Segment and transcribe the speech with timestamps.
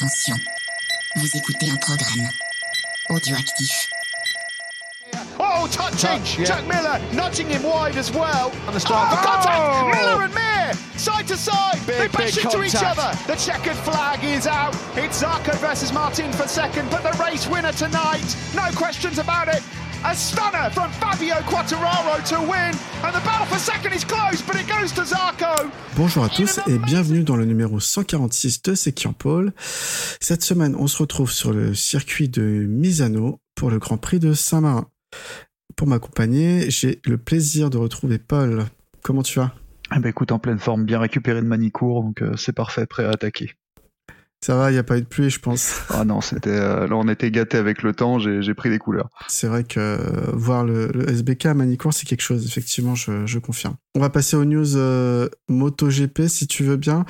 [0.00, 0.36] Attention,
[1.16, 2.30] vous écoutez un programme
[3.10, 3.90] audioactif.
[5.38, 6.22] Oh, touching!
[6.22, 6.44] Touch, yeah.
[6.46, 8.50] Jack Miller nudging him wide as well.
[8.66, 9.10] On the start.
[9.12, 9.60] Oh, contact!
[9.60, 9.90] Oh!
[9.92, 11.86] Miller and Mir, side to side.
[11.86, 13.14] Big, they bash big into each other.
[13.26, 14.74] The checkered flag is out.
[14.96, 19.62] It's Zarco versus Martin for second, but the race winner tonight, no questions about it.
[20.02, 22.72] A stunner from Fabio Quattararo to win,
[23.04, 25.68] and the battle for second is close, but it goes to Zarco.
[25.94, 29.52] Bonjour à tous et bienvenue dans le numéro 146 de C'est qui en pôle.
[30.18, 34.32] Cette semaine, on se retrouve sur le circuit de Misano pour le Grand Prix de
[34.32, 34.88] Saint-Marin.
[35.76, 38.64] Pour m'accompagner, j'ai le plaisir de retrouver Paul.
[39.02, 39.52] Comment tu vas?
[39.94, 43.04] Eh ben écoute, en pleine forme, bien récupéré de Manicourt, donc euh, c'est parfait, prêt
[43.04, 43.54] à attaquer.
[44.42, 45.74] Ça va, il n'y a pas eu de pluie, je pense.
[45.90, 49.10] Ah non, c'était euh, là on était gâté avec le temps, j'ai pris des couleurs.
[49.28, 53.26] C'est vrai que euh, voir le, le SBK à Manicourt, c'est quelque chose, effectivement, je,
[53.26, 53.74] je confirme.
[53.96, 57.04] On va passer aux news euh, MotoGP, si tu veux bien.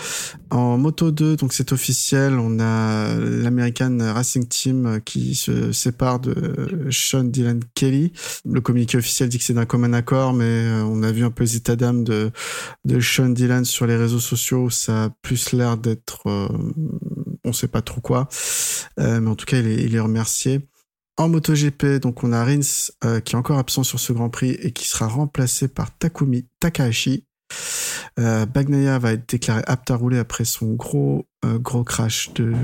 [0.50, 6.20] En Moto 2, donc c'est officiel, on a l'American Racing Team euh, qui se sépare
[6.20, 8.12] de Sean Dylan Kelly.
[8.48, 11.44] Le communiqué officiel dit que c'est d'un commun accord, mais on a vu un peu
[11.44, 12.30] les états d'âme de,
[12.86, 14.70] de Sean Dylan sur les réseaux sociaux.
[14.70, 16.48] Ça a plus l'air d'être, euh,
[17.50, 18.28] on sait pas trop quoi,
[18.98, 20.60] Euh, mais en tout cas, il est, remercié.
[21.16, 24.52] En MotoGP, donc on a Rins euh, qui est encore absent sur ce Grand Prix
[24.52, 27.26] et qui sera remplacé par Takumi Takahashi.
[28.18, 32.54] Euh, Bagnaia va être déclaré apte à rouler après son gros euh, gros crash de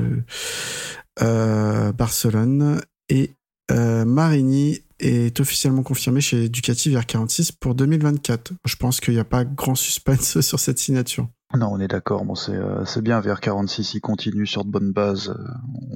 [1.19, 3.35] Barcelone et
[3.71, 8.53] Marini est officiellement confirmé chez Ducati VR46 pour 2024.
[8.65, 11.29] Je pense qu'il n'y a pas grand suspense sur cette signature.
[11.55, 14.93] Non, on est d'accord, bon c'est euh, bien vers 46, il continue sur de bonnes
[14.93, 15.45] bases, euh,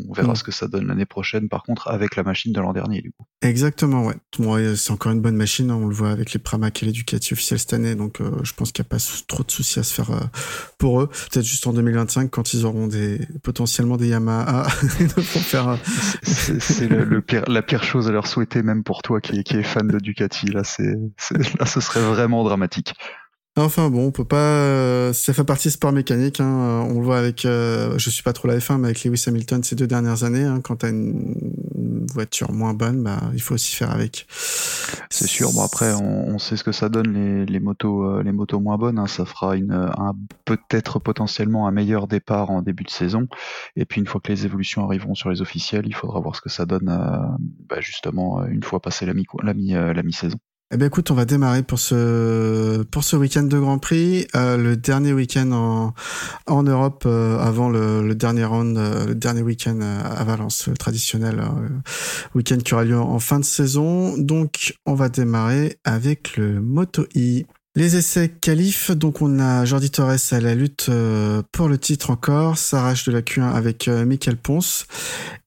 [0.08, 0.36] on verra Mm.
[0.36, 3.10] ce que ça donne l'année prochaine par contre avec la machine de l'an dernier du
[3.10, 3.24] coup.
[3.42, 4.14] Exactement, ouais.
[4.38, 6.92] Bon, c'est encore une bonne machine, hein, on le voit avec les Pramac et les
[6.92, 9.80] Ducati officiels cette année, donc euh, je pense qu'il n'y a pas trop de soucis
[9.80, 10.20] à se faire euh,
[10.78, 11.08] pour eux.
[11.08, 14.62] Peut-être juste en 2025 quand ils auront des potentiellement des Yamaha
[15.14, 15.68] pour faire.
[15.70, 15.76] euh,
[16.22, 16.88] C'est
[17.26, 19.98] pire, la pire chose à leur souhaiter même pour toi qui, qui est fan de
[19.98, 20.96] Ducati, là c'est-
[21.58, 22.94] là ce serait vraiment dramatique.
[23.56, 24.36] Enfin bon, on peut pas.
[24.36, 26.40] euh, ça fait partie sport mécanique.
[26.40, 27.44] Hein, euh, on le voit avec.
[27.44, 30.44] euh, je suis pas trop la F1, mais avec Lewis Hamilton ces deux dernières années,
[30.44, 34.26] hein, quand t'as une voiture moins bonne, bah il faut aussi faire avec.
[35.10, 35.52] C'est sûr.
[35.52, 38.98] Bon après, on, sait ce que ça donne les, motos, euh, les motos moins bonnes.
[38.98, 39.06] hein.
[39.08, 40.12] Ça fera une, un
[40.44, 43.26] peut-être potentiellement un meilleur départ en début de saison.
[43.76, 46.40] Et puis une fois que les évolutions arriveront sur les officiels, il faudra voir ce
[46.40, 46.88] que ça donne.
[46.88, 47.18] euh,
[47.68, 50.38] bah, justement, une fois passé la mi, la mi, la mi-saison.
[50.72, 54.56] Eh ben écoute, on va démarrer pour ce pour ce week-end de Grand Prix, euh,
[54.56, 55.94] le dernier week-end en
[56.46, 61.42] en Europe euh, avant le, dernier round, euh, le dernier week-end à Valence, le traditionnel
[62.36, 64.16] week-end qui aura lieu en fin de saison.
[64.16, 67.42] Donc, on va démarrer avec le Moto E.
[67.74, 70.88] Les essais qualifs, donc on a Jordi Torres à la lutte
[71.50, 74.86] pour le titre encore, s'arrache de la Q1 avec Michael Ponce.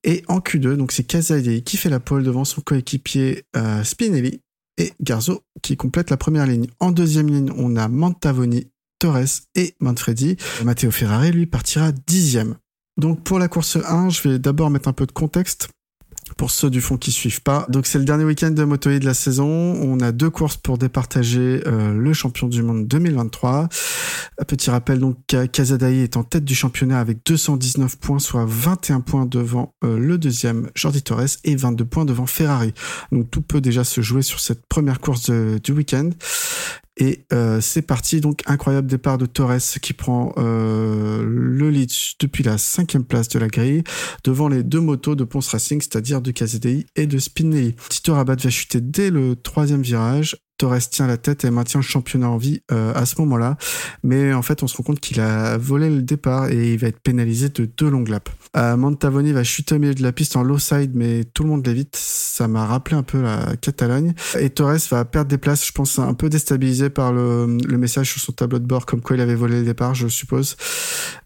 [0.03, 3.45] Et en Q2, donc c'est Kazadei qui fait la pole devant son coéquipier
[3.83, 4.41] Spinelli
[4.77, 6.67] et Garzo qui complète la première ligne.
[6.79, 10.37] En deuxième ligne, on a Mantavoni, Torres et Manfredi.
[10.63, 12.55] Matteo Ferrari, lui, partira dixième.
[12.97, 15.69] Donc pour la course 1, je vais d'abord mettre un peu de contexte
[16.37, 17.65] pour ceux du fond qui suivent pas.
[17.69, 19.47] Donc c'est le dernier week-end de Moto de la saison.
[19.47, 23.69] On a deux courses pour départager euh, le champion du monde 2023.
[24.39, 25.17] Un petit rappel donc
[25.51, 30.17] Kazadai est en tête du championnat avec 219 points, soit 21 points devant euh, le
[30.17, 32.73] deuxième Jordi Torres et 22 points devant Ferrari.
[33.11, 36.09] Donc tout peut déjà se jouer sur cette première course du week-end.
[36.97, 41.89] Et euh, c'est parti, donc incroyable départ de Torres qui prend euh, le lead
[42.19, 43.83] depuis la cinquième place de la grille
[44.23, 47.75] devant les deux motos de Ponce Racing, c'est-à-dire de KZDI et de Spinelli.
[47.89, 50.37] Tito Rabat va chuter dès le troisième virage.
[50.57, 53.57] Torres tient la tête et maintient le championnat en vie euh, à ce moment-là.
[54.03, 56.87] Mais en fait, on se rend compte qu'il a volé le départ et il va
[56.87, 58.35] être pénalisé de deux longues laps.
[58.55, 61.49] Euh, Montavoni va chuter au milieu de la piste en low side, mais tout le
[61.49, 61.95] monde l'évite.
[61.95, 64.13] Ça m'a rappelé un peu la Catalogne.
[64.39, 67.47] Et Torres va perdre des places, je pense, un peu déstabilisé par le,
[67.77, 70.55] message sur son tableau de bord, comme quoi il avait volé le départ, je suppose.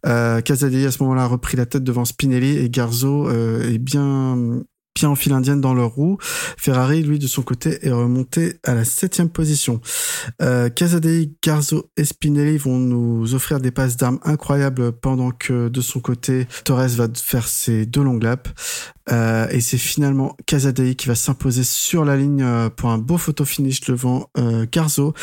[0.05, 3.77] Euh, Casadei, à ce moment-là, a repris la tête devant Spinelli et Garzo euh, est
[3.77, 4.63] bien
[4.97, 6.17] bien en file indienne dans leur roue.
[6.57, 9.79] Ferrari, lui, de son côté, est remonté à la septième position.
[10.41, 15.81] Euh, Casadei, Garzo et Spinelli vont nous offrir des passes d'armes incroyables pendant que, de
[15.81, 18.51] son côté, Torres va faire ses deux longues laps.
[19.09, 23.17] Euh, et c'est finalement Casadei qui va s'imposer sur la ligne euh, pour un beau
[23.17, 25.13] photo finish devant euh, Garzo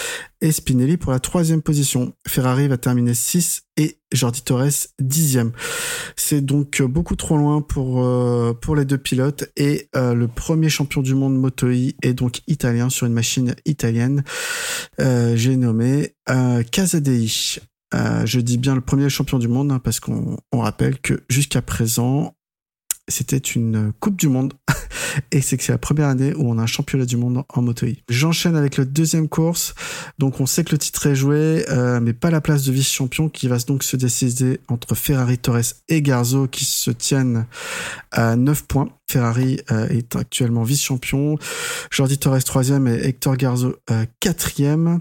[0.41, 2.13] et Spinelli pour la troisième position.
[2.27, 5.53] Ferrari va terminer 6 et Jordi Torres dixième.
[6.17, 10.69] C'est donc beaucoup trop loin pour euh, pour les deux pilotes et euh, le premier
[10.69, 14.25] champion du monde Moto E est donc italien sur une machine italienne.
[15.01, 17.27] Euh, J'ai nommé euh, Casadei.
[17.93, 22.35] je dis bien le premier champion du monde hein, parce qu'on rappelle que jusqu'à présent,
[23.09, 24.55] c'était une Coupe du Monde.
[25.31, 27.63] et c'est que c'est la première année où on a un championnat du monde en
[27.63, 29.75] moto J'enchaîne avec le deuxième course.
[30.19, 33.29] Donc on sait que le titre est joué, euh, mais pas la place de vice-champion
[33.29, 37.47] qui va donc se décider entre Ferrari, Torres et Garzo qui se tiennent
[38.11, 38.89] à 9 points.
[39.11, 41.37] Ferrari euh, est actuellement vice-champion.
[41.91, 45.01] Jordi Torres troisième et Hector Garzo euh, quatrième.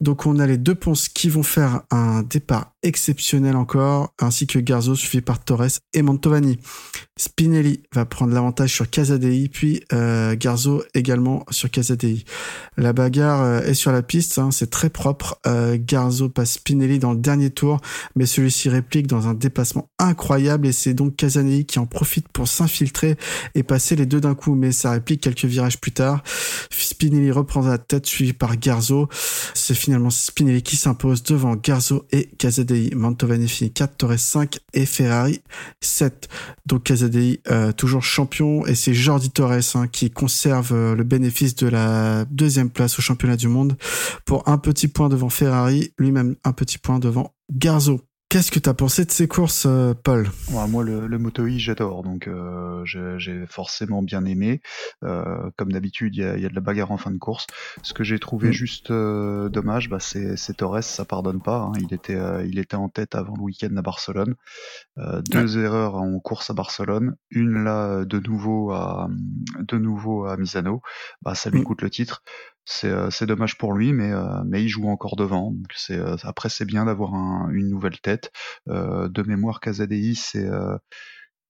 [0.00, 4.58] Donc on a les deux ponces qui vont faire un départ exceptionnel encore, ainsi que
[4.58, 6.58] Garzo suivi par Torres et Mantovani.
[7.18, 12.24] Spinelli va prendre l'avantage sur Casadei, puis euh, Garzo également sur Casadei.
[12.78, 15.38] La bagarre euh, est sur la piste, hein, c'est très propre.
[15.46, 17.80] Euh, Garzo passe Spinelli dans le dernier tour,
[18.16, 22.48] mais celui-ci réplique dans un déplacement incroyable et c'est donc Casadei qui en profite pour
[22.48, 23.16] s'infiltrer
[23.54, 26.22] et passer les deux d'un coup, mais ça réplique quelques virages plus tard.
[27.00, 29.08] Spinelli reprend la tête suivi par Garzo.
[29.54, 32.90] C'est finalement Spinelli qui s'impose devant Garzo et Casadei.
[32.94, 35.40] Mantovani finit 4, Torres 5 et Ferrari
[35.80, 36.28] 7.
[36.66, 41.54] Donc Casadei euh, toujours champion et c'est Jordi Torres hein, qui conserve euh, le bénéfice
[41.54, 43.78] de la deuxième place au championnat du monde
[44.26, 48.02] pour un petit point devant Ferrari, lui-même un petit point devant Garzo.
[48.30, 50.30] Qu'est-ce que tu as pensé de ces courses, euh, Paul?
[50.52, 54.62] Moi, le, le Moto E, j'adore, donc euh, j'ai forcément bien aimé.
[55.02, 57.48] Euh, comme d'habitude, il y a, y a, de la bagarre en fin de course.
[57.82, 58.52] Ce que j'ai trouvé mm.
[58.52, 61.58] juste euh, dommage, bah, c'est Torres, ça pardonne pas.
[61.58, 61.72] Hein.
[61.80, 62.16] Il était,
[62.46, 64.36] il était en tête avant le week-end à Barcelone.
[65.28, 69.10] deux erreurs en course à Barcelone, une là de nouveau à,
[69.58, 70.82] de nouveau à Misano.
[71.22, 71.64] Bah, ça lui mm.
[71.64, 72.22] coûte le titre.
[72.84, 75.50] Euh, c'est dommage pour lui, mais, euh, mais il joue encore devant.
[75.52, 77.12] Donc euh, après c'est bien d'avoir
[77.50, 78.32] une nouvelle tête.
[78.66, 80.48] de mémoire, Casadei, c'est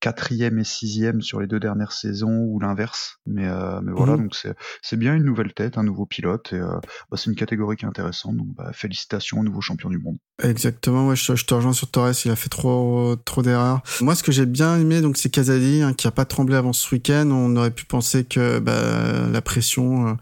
[0.01, 3.19] quatrième et sixième sur les deux dernières saisons ou l'inverse.
[3.27, 4.25] Mais, euh, mais voilà, mhm.
[4.25, 4.47] donc
[4.83, 6.53] c'est bien une nouvelle tête, un nouveau pilote.
[6.53, 6.79] Et euh,
[7.11, 8.37] bah, c'est une catégorie qui est intéressante.
[8.37, 10.17] Donc bah, félicitations au nouveau champion du monde.
[10.43, 12.13] Exactement, ouais, je, te rejoins sur Torres.
[12.25, 13.83] Il a fait trop trop d'erreurs.
[14.01, 16.73] Moi, ce que j'ai bien aimé, donc c'est Casadi hein, qui a pas tremblé avant
[16.73, 17.29] ce week-end.
[17.31, 20.15] On aurait pu penser que bah, la pression euh,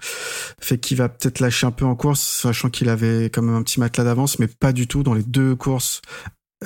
[0.60, 3.62] fait qu'il va peut-être lâcher un peu en course, sachant qu'il avait quand même un
[3.62, 6.02] petit matelas d'avance, mais pas du tout dans les deux courses.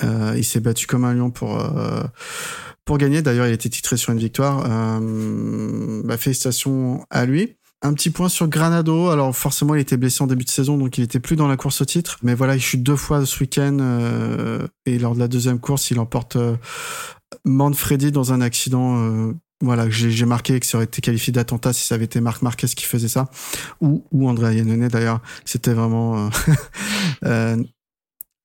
[0.01, 1.59] Il s'est battu comme un lion pour
[2.85, 3.23] pour gagner.
[3.23, 4.65] D'ailleurs, il était titré sur une victoire.
[4.69, 7.57] Euh, bah, félicitations à lui.
[7.85, 9.09] Un petit point sur Granado.
[9.09, 11.57] Alors forcément, il était blessé en début de saison, donc il était plus dans la
[11.57, 12.19] course au titre.
[12.23, 15.91] Mais voilà, il chute deux fois ce week-end euh, et lors de la deuxième course,
[15.91, 16.57] il emporte euh,
[17.45, 18.99] Manfredi dans un accident.
[18.99, 22.43] Euh, voilà, j'ai marqué que ça aurait été qualifié d'attentat si ça avait été Marc
[22.43, 23.31] Marquez qui faisait ça,
[23.81, 25.21] ou ou Andrea Iannone d'ailleurs.
[25.45, 26.31] C'était vraiment
[27.25, 27.57] euh,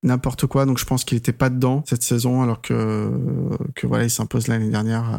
[0.02, 0.66] n'importe quoi.
[0.66, 3.10] Donc je pense qu'il était pas dedans cette saison, alors que
[3.74, 5.18] que voilà, il s'impose l'année dernière euh,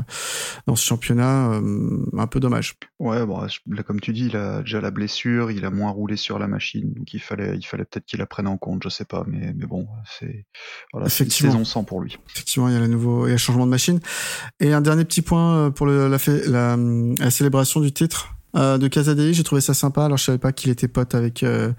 [0.68, 1.52] dans ce championnat.
[1.52, 2.76] Euh, un peu dommage.
[3.00, 6.16] Ouais, bon, là, comme tu dis, il a déjà la blessure, il a moins roulé
[6.16, 8.90] sur la machine, donc il fallait il fallait peut-être qu'il la prenne en compte, je
[8.90, 9.88] sais pas, mais mais bon,
[10.20, 10.46] c'est
[10.94, 12.18] voilà, c'est saison sans pour lui.
[12.30, 14.00] Effectivement, il y a le nouveau, il y a le changement de machine.
[14.60, 16.18] Et un dernier petit point euh, pour le, la,
[16.48, 16.78] la,
[17.20, 18.34] la célébration du titre.
[18.56, 19.34] Euh, de Casadei.
[19.34, 20.06] J'ai trouvé ça sympa.
[20.06, 21.72] Alors je savais pas qu'il était pote avec euh,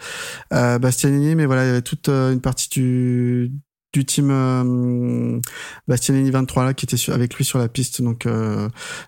[0.52, 3.52] euh, Bastianini, mais voilà, il y avait toute une partie du
[3.92, 5.40] du team
[5.88, 8.02] Bastianini 23 là qui était avec lui sur la piste.
[8.02, 8.28] Donc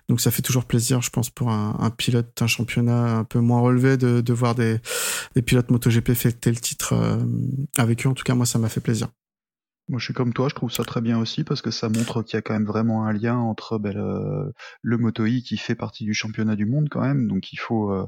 [0.09, 3.39] donc ça fait toujours plaisir, je pense, pour un, un, pilote, un championnat un peu
[3.39, 4.79] moins relevé de, de voir des,
[5.35, 6.93] des pilotes MotoGP fêter le titre
[7.77, 8.09] avec eux.
[8.09, 9.07] En tout cas, moi, ça m'a fait plaisir.
[9.89, 12.23] Moi, je suis comme toi, je trouve ça très bien aussi parce que ça montre
[12.23, 15.57] qu'il y a quand même vraiment un lien entre ben, le, le Moto E qui
[15.57, 17.27] fait partie du championnat du monde quand même.
[17.27, 18.07] Donc, il faut, euh,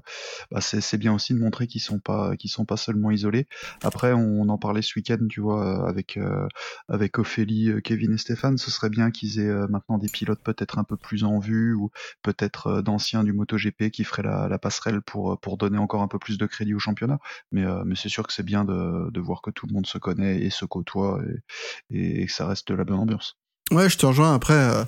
[0.52, 3.46] bah, c'est bien aussi de montrer qu'ils sont pas, qu'ils sont pas seulement isolés.
[3.84, 6.48] Après, on, en parlait ce week-end, tu vois, avec euh,
[6.88, 8.58] avec Ophélie, euh, Kevin et Stéphane.
[8.58, 11.90] Ce serait bien qu'ils aient maintenant des pilotes peut-être un peu plus en vue ou
[12.22, 16.20] peut-être d'anciens du MotoGP qui feraient la, la, passerelle pour pour donner encore un peu
[16.20, 17.20] plus de crédit au championnat.
[17.52, 19.98] Mais mais c'est sûr que c'est bien de, de voir que tout le monde se
[19.98, 21.22] connaît et se côtoie.
[21.28, 21.42] Et,
[21.90, 23.38] et que ça reste de la bonne ambiance.
[23.72, 24.34] Ouais, je te rejoins.
[24.34, 24.84] Après, euh,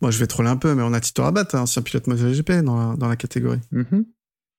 [0.00, 2.64] moi, je vais troller un peu, mais on a Tito Rabat, hein, ancien pilote MotoGP
[2.64, 3.60] dans la, dans la catégorie.
[3.72, 4.04] Mm-hmm.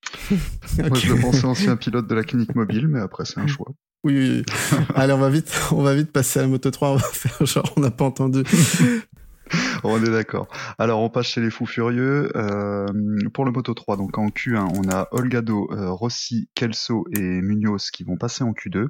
[0.89, 3.73] Moi, je le pensais ancien pilote de la clinique mobile, mais après, c'est un choix.
[4.03, 4.45] Oui, oui,
[4.95, 6.91] Allez, on va vite, on va vite passer à la Moto 3.
[6.91, 8.43] On va faire genre, on n'a pas entendu.
[9.83, 10.47] on est d'accord.
[10.77, 12.31] Alors on passe chez les fous furieux.
[12.35, 12.85] Euh,
[13.33, 17.91] pour le Moto 3, donc en Q1, on a Olgado, euh, Rossi, Kelso et Munoz
[17.91, 18.87] qui vont passer en Q2.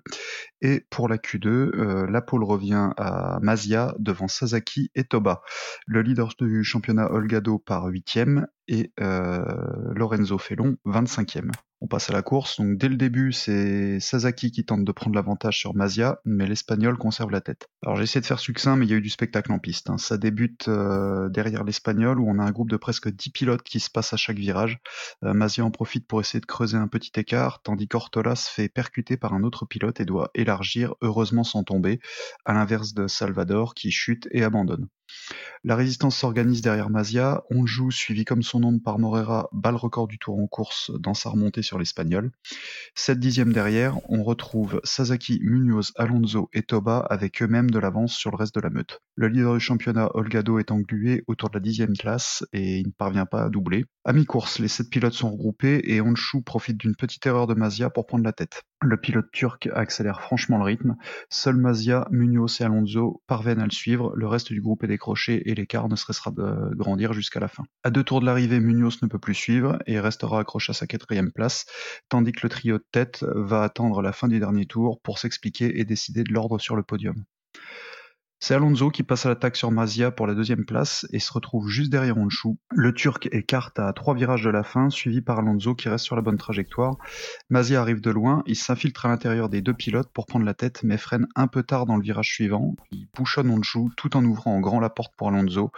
[0.62, 5.42] Et pour la Q2, euh, la pole revient à Mazia devant Sasaki et Toba.
[5.86, 8.20] Le leader du championnat Olgado par 8
[8.68, 11.52] et Lorenzo Felon 25e.
[11.80, 12.60] On passe à la course.
[12.60, 16.98] Donc dès le début, c'est Sasaki qui tente de prendre l'avantage sur Mazia, mais l'Espagnol
[16.98, 17.70] conserve la tête.
[17.84, 19.90] Alors j'ai essayé de faire succinct, mais il y a eu du spectacle en piste.
[19.90, 20.00] Hein.
[20.00, 23.80] Ça débute euh, derrière l'Espagnol, où on a un groupe de presque 10 pilotes qui
[23.80, 24.80] se passent à chaque virage.
[25.24, 29.16] Euh, Mazia en profite pour essayer de creuser un petit écart, tandis qu'Ortola fait percuter
[29.16, 32.00] par un autre pilote et doit élargir, heureusement sans tomber,
[32.46, 34.88] à l'inverse de Salvador qui chute et abandonne.
[35.64, 40.08] La résistance s'organise derrière Mazia, joue suivi comme son ombre par Morera, bat le record
[40.08, 42.32] du tour en course dans sa remontée sur l'Espagnol.
[42.96, 48.32] 7 dixièmes derrière, on retrouve Sasaki, Munoz, Alonso et Toba avec eux-mêmes de l'avance sur
[48.32, 49.02] le reste de la meute.
[49.16, 52.92] Le leader du championnat, Olgado, est englué autour de la dixième classe et il ne
[52.92, 53.86] parvient pas à doubler.
[54.08, 57.90] À mi-course, les 7 pilotes sont regroupés et Honshu profite d'une petite erreur de Mazia
[57.90, 58.64] pour prendre la tête.
[58.82, 60.96] Le pilote turc accélère franchement le rythme.
[61.30, 64.14] Seul Mazia, Munoz et Alonso parviennent à le suivre.
[64.16, 67.66] Le reste du groupe est décroché et l'écart ne cessera de grandir jusqu'à la fin.
[67.84, 70.88] À deux tours de l'arrivée, Munoz ne peut plus suivre et restera accroché à sa
[70.88, 71.66] quatrième place,
[72.08, 75.82] tandis que le trio de tête va attendre la fin du dernier tour pour s'expliquer
[75.82, 77.26] et décider de l'ordre sur le podium.
[78.40, 81.70] C'est Alonso qui passe à l'attaque sur Mazia pour la deuxième place et se retrouve
[81.70, 82.50] juste derrière Honshu.
[82.70, 86.16] Le Turc écarte à trois virages de la fin, suivi par Alonso qui reste sur
[86.16, 86.98] la bonne trajectoire.
[87.50, 90.84] Mazia arrive de loin, il s'infiltre à l'intérieur des deux pilotes pour prendre la tête,
[90.84, 92.76] mais freine un peu tard dans le virage suivant.
[92.92, 95.72] Il bouchonne Honshu tout en ouvrant en grand la porte pour Alonso.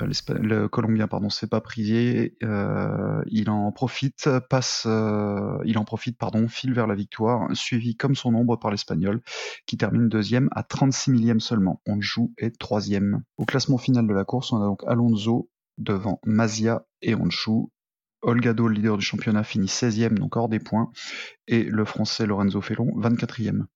[0.00, 0.06] Euh,
[0.40, 6.18] le Colombien pardon s'est pas privé, euh, il en profite, passe, euh, il en profite
[6.18, 9.22] pardon, file vers la victoire, suivi comme son ombre par l'Espagnol,
[9.66, 11.80] qui termine deuxième à 36 millième seulement.
[11.86, 13.22] On joue est troisième.
[13.36, 17.68] Au classement final de la course, on a donc Alonso devant Mazia et Honshu.
[18.20, 20.90] Olgado, le leader du championnat, finit 16e, donc hors des points,
[21.46, 23.66] et le français Lorenzo Felon, 24e.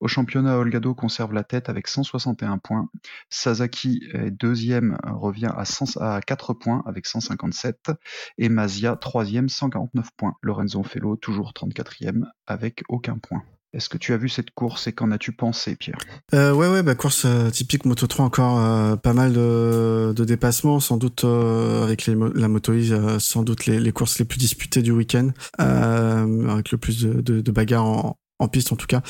[0.00, 2.88] Au championnat, Olgado conserve la tête avec 161 points.
[3.28, 7.90] Sasaki deuxième, revient à, 100, à 4 points avec 157.
[8.38, 10.36] Et Mazia, troisième, 149 points.
[10.42, 13.42] Lorenzo Fello, toujours 34e, avec aucun point.
[13.74, 15.98] Est-ce que tu as vu cette course et qu'en as-tu pensé, Pierre?
[16.32, 20.78] Euh, Ouais, ouais, bah, course euh, typique Moto 3, encore euh, pas mal de, dépassements,
[20.78, 25.30] sans doute avec la Moto E, sans doute les, courses les plus disputées du week-end,
[25.58, 29.02] avec le plus de, de bagarres en, en piste en tout cas.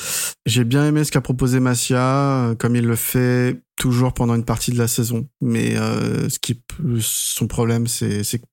[0.45, 4.45] J'ai bien aimé ce qu'a proposé Massia, euh, comme il le fait toujours pendant une
[4.45, 5.27] partie de la saison.
[5.41, 6.61] Mais euh, ce qui
[6.99, 8.45] son problème, c'est que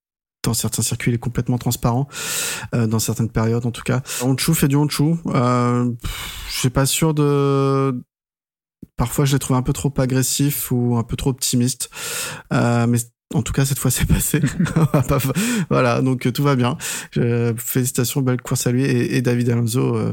[0.44, 2.08] dans certains circuits, il est complètement transparent,
[2.74, 4.02] euh, dans certaines périodes en tout cas.
[4.22, 5.18] Honchou fait du Honchou.
[5.28, 5.90] Euh,
[6.48, 8.02] je suis pas sûr de...
[8.96, 11.90] Parfois, je l'ai trouvé un peu trop agressif ou un peu trop optimiste.
[12.52, 12.98] Euh, mais
[13.34, 14.40] en tout cas, cette fois, c'est passé.
[15.70, 16.76] voilà, donc tout va bien.
[17.56, 20.12] félicitations, belle course à lui et, David Alonso, euh,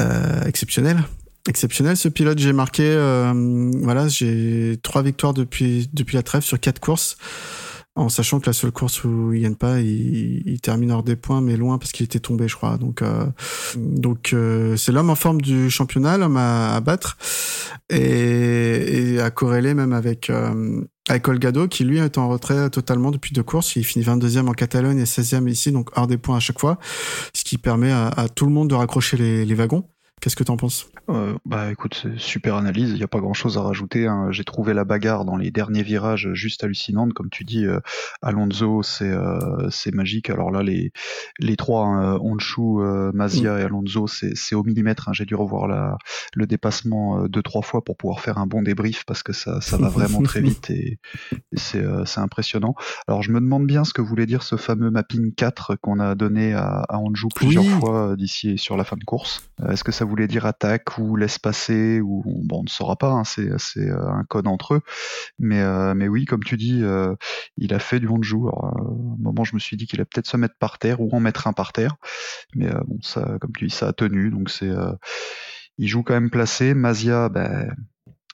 [0.00, 0.98] euh, exceptionnel.
[1.48, 2.38] Exceptionnel ce pilote.
[2.38, 7.16] J'ai marqué, euh, voilà, j'ai trois victoires depuis la trêve sur quatre courses
[7.98, 11.40] en sachant que la seule course où il gagne pas, il, termine hors des points,
[11.40, 12.78] mais loin parce qu'il était tombé, je crois.
[12.78, 13.26] Donc, euh,
[13.76, 17.18] donc euh, c'est l'homme en forme du championnat, l'homme à, à, battre
[17.90, 23.32] et, à corréler même avec euh, avec Olgado qui lui est en retrait totalement depuis
[23.32, 23.74] deux courses.
[23.74, 26.78] Il finit 22e en Catalogne et 16e ici, donc hors des points à chaque fois,
[27.34, 29.84] ce qui permet à, tout le monde de raccrocher les wagons.
[30.20, 30.90] Qu'est-ce que tu en penses?
[31.08, 34.06] Euh, Bah écoute, super analyse, il n'y a pas grand-chose à rajouter.
[34.06, 34.28] Hein.
[34.30, 37.64] J'ai trouvé la bagarre dans les derniers virages juste hallucinante, comme tu dis.
[37.64, 37.80] Euh,
[38.22, 40.30] Alonso, c'est euh, c'est magique.
[40.30, 40.92] Alors là, les
[41.38, 43.58] les trois, hein, Honshu, euh, Mazia mm.
[43.58, 45.08] et Alonso, c'est au millimètre.
[45.08, 45.12] Hein.
[45.12, 45.96] J'ai dû revoir la,
[46.34, 49.60] le dépassement euh, deux trois fois pour pouvoir faire un bon débrief parce que ça
[49.60, 50.98] ça va vraiment très vite et,
[51.32, 52.74] et c'est c'est impressionnant.
[53.06, 56.14] Alors je me demande bien ce que voulait dire ce fameux mapping 4 qu'on a
[56.14, 59.48] donné à, à Honshu plusieurs fois d'ici sur la fin de course.
[59.68, 63.10] Est-ce que ça voulait dire attaque ou laisse passer ou bon on ne saura pas,
[63.10, 63.48] hein, c'est
[63.78, 64.80] euh, un code entre eux.
[65.38, 67.14] Mais euh, mais oui, comme tu dis, euh,
[67.56, 68.38] il a fait du bon jeu.
[68.38, 71.10] Alors, un moment, je me suis dit qu'il allait peut-être se mettre par terre ou
[71.14, 71.96] en mettre un par terre.
[72.54, 74.30] Mais bon, ça, comme tu dis, ça a tenu.
[74.30, 74.70] Donc c'est
[75.78, 76.74] il joue quand même placé.
[76.74, 77.74] Mazia, ben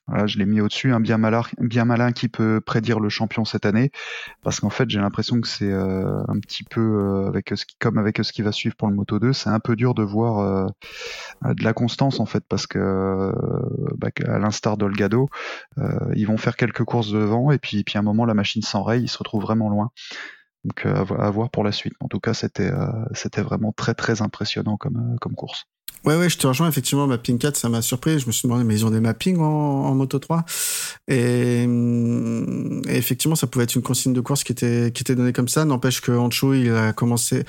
[0.07, 3.47] voilà, je l'ai mis au-dessus, un bien malin, bien malin qui peut prédire le champion
[3.47, 3.91] cette année,
[4.43, 7.77] parce qu'en fait j'ai l'impression que c'est euh, un petit peu euh, avec ce qui,
[7.79, 10.03] comme avec ce qui va suivre pour le Moto 2, c'est un peu dur de
[10.03, 10.67] voir euh,
[11.55, 13.33] de la constance en fait, parce que
[13.97, 15.29] bah, à l'instar d'Olgado,
[16.15, 19.03] ils vont faire quelques courses devant et puis puis à un moment la machine s'enraye,
[19.03, 19.91] ils se retrouvent vraiment loin.
[20.65, 21.95] Donc à, voir pour la suite.
[22.01, 22.71] En tout cas, c'était
[23.13, 25.67] c'était vraiment très très impressionnant comme comme course.
[26.05, 26.69] Ouais, ouais, je te rejoins.
[26.69, 28.19] Effectivement, Mapping 4, ça m'a surpris.
[28.19, 30.45] Je me suis demandé, mais ils ont des mappings en, en Moto 3.
[31.09, 35.33] Et, et, effectivement, ça pouvait être une consigne de course qui était, qui était donnée
[35.33, 35.65] comme ça.
[35.65, 37.45] N'empêche que Ancho, il a commencé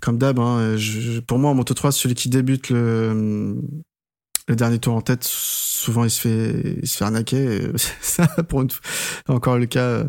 [0.00, 0.38] comme d'hab.
[0.38, 0.76] Hein.
[1.26, 3.56] pour moi, en Moto 3, celui qui débute le,
[4.48, 7.68] le dernier tour en tête, souvent il se fait, il se fait arnaquer.
[8.00, 8.68] ça, pour une,
[9.28, 10.04] encore le cas,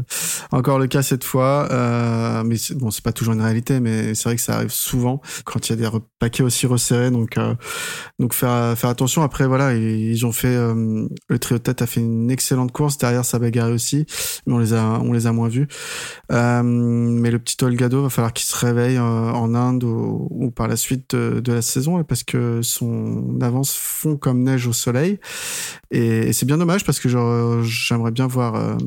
[0.52, 1.68] encore le cas cette fois.
[1.72, 5.22] Euh, mais bon, c'est pas toujours une réalité, mais c'est vrai que ça arrive souvent
[5.46, 7.12] quand il y a des paquets aussi resserrés.
[7.12, 7.54] Donc, euh,
[8.20, 9.22] donc faire, faire attention.
[9.22, 12.98] Après, voilà, ils, ont fait, euh, le trio de tête a fait une excellente course.
[12.98, 14.06] Derrière, ça bagarre aussi,
[14.48, 15.68] mais on les a, on les a moins vus.
[16.32, 20.68] Euh, mais le petit Olgado, va falloir qu'il se réveille en Inde ou, ou par
[20.68, 25.20] la suite de la saison, parce que son avance fond comme neige au soleil.
[25.92, 28.78] Et, c'est bien dommage parce que j'aimerais bien voir euh,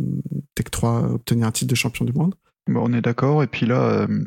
[0.54, 2.34] Tech 3 obtenir un titre de champion du monde.
[2.66, 3.42] Bon, on est d'accord.
[3.42, 4.24] Et puis là, euh,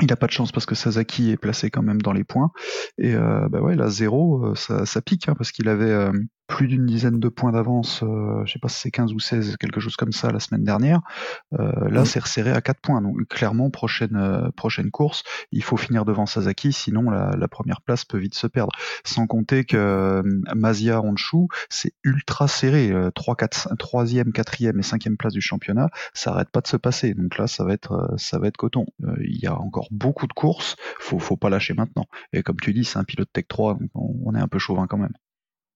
[0.00, 2.52] il n'a pas de chance parce que Sasaki est placé quand même dans les points.
[2.98, 6.10] Et euh, bah ouais, là, zéro, ça, pique hein, parce qu'il avait
[6.46, 9.56] plus d'une dizaine de points d'avance, euh, je sais pas si c'est 15 ou 16,
[9.56, 11.00] quelque chose comme ça la semaine dernière.
[11.58, 13.00] Euh, là, c'est resserré à 4 points.
[13.00, 18.04] Donc clairement, prochaine euh, prochaine course, il faut finir devant Sasaki, sinon la, première place
[18.04, 18.72] peut vite se perdre.
[19.04, 20.22] Sans compter que
[20.54, 22.92] Mazia Honshu, c'est ultra serré.
[23.14, 27.14] 3, 4, 3e, 4e et 5e place du championnat, ça arrête pas de se passer.
[27.14, 28.86] Donc là, ça va être ça va être coton.
[29.20, 32.06] Il y a encore beaucoup de courses, faut faut pas lâcher maintenant.
[32.32, 34.86] Et comme tu dis, c'est un pilote Tech 3, donc on est un peu chauvin
[34.86, 35.12] quand même.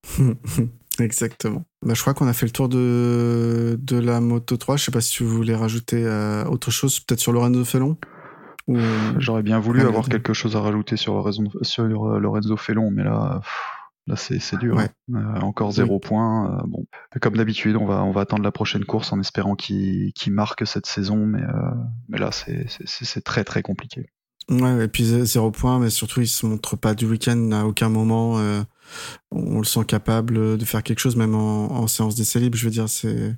[0.99, 1.65] Exactement.
[1.83, 4.77] Bah, je crois qu'on a fait le tour de, de la Moto 3.
[4.77, 7.97] Je sais pas si vous voulez rajouter euh, autre chose, peut-être sur Lorenzo Fellon
[8.67, 8.79] ou...
[9.19, 11.31] J'aurais bien voulu avoir quelque chose à rajouter sur,
[11.63, 13.41] sur euh, Lorenzo Fellon, mais là,
[14.09, 14.77] là c'est dur.
[14.81, 16.65] Euh, encore zéro point.
[16.67, 16.85] bon,
[17.21, 20.87] comme d'habitude, on va, on va attendre la prochaine course en espérant qu'il marque cette
[20.87, 21.45] saison, mais,
[22.09, 24.11] mais là, c'est très très compliqué.
[24.49, 27.89] Ouais, et puis zéro point, mais surtout, il se montre pas du week-end à aucun
[27.89, 28.41] moment
[29.31, 32.57] on le sent capable de faire quelque chose, même en, séance d'essai libre.
[32.57, 33.35] Je veux dire, c'est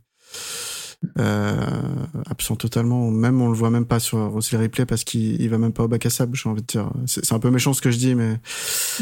[1.17, 3.11] absent totalement.
[3.11, 5.85] Même on le voit même pas sur aussi les replays parce qu'il va même pas
[5.85, 6.37] au bac à sable.
[6.37, 6.91] J'ai envie de dire.
[7.07, 8.41] C'est un peu méchant ce que je dis, mais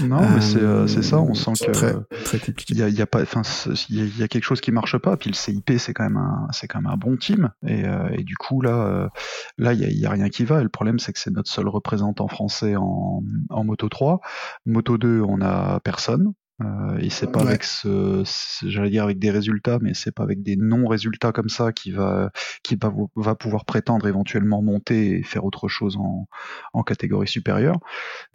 [0.02, 1.20] non, mais c'est euh, ça.
[1.20, 2.74] On sent que très, très compliqué.
[2.74, 3.42] Il y a, pas, enfin,
[3.88, 5.16] il y, a quelque chose qui marche pas.
[5.16, 7.50] Puis le CIP, c'est quand même un, c'est quand même un bon team.
[7.66, 9.10] Et, euh, et du coup là,
[9.58, 10.60] là, il y a, y a, rien qui va.
[10.60, 14.20] Et le problème, c'est que c'est notre seul représentant français en, en Moto 3.
[14.66, 16.32] Moto 2, on a personne.
[16.62, 18.22] Euh, et c'est pas avec ce,
[18.62, 22.30] j'allais dire avec des résultats, mais c'est pas avec des non-résultats comme ça qui va,
[22.62, 26.26] qui va, va pouvoir prétendre éventuellement monter et faire autre chose en,
[26.72, 27.78] en catégorie supérieure.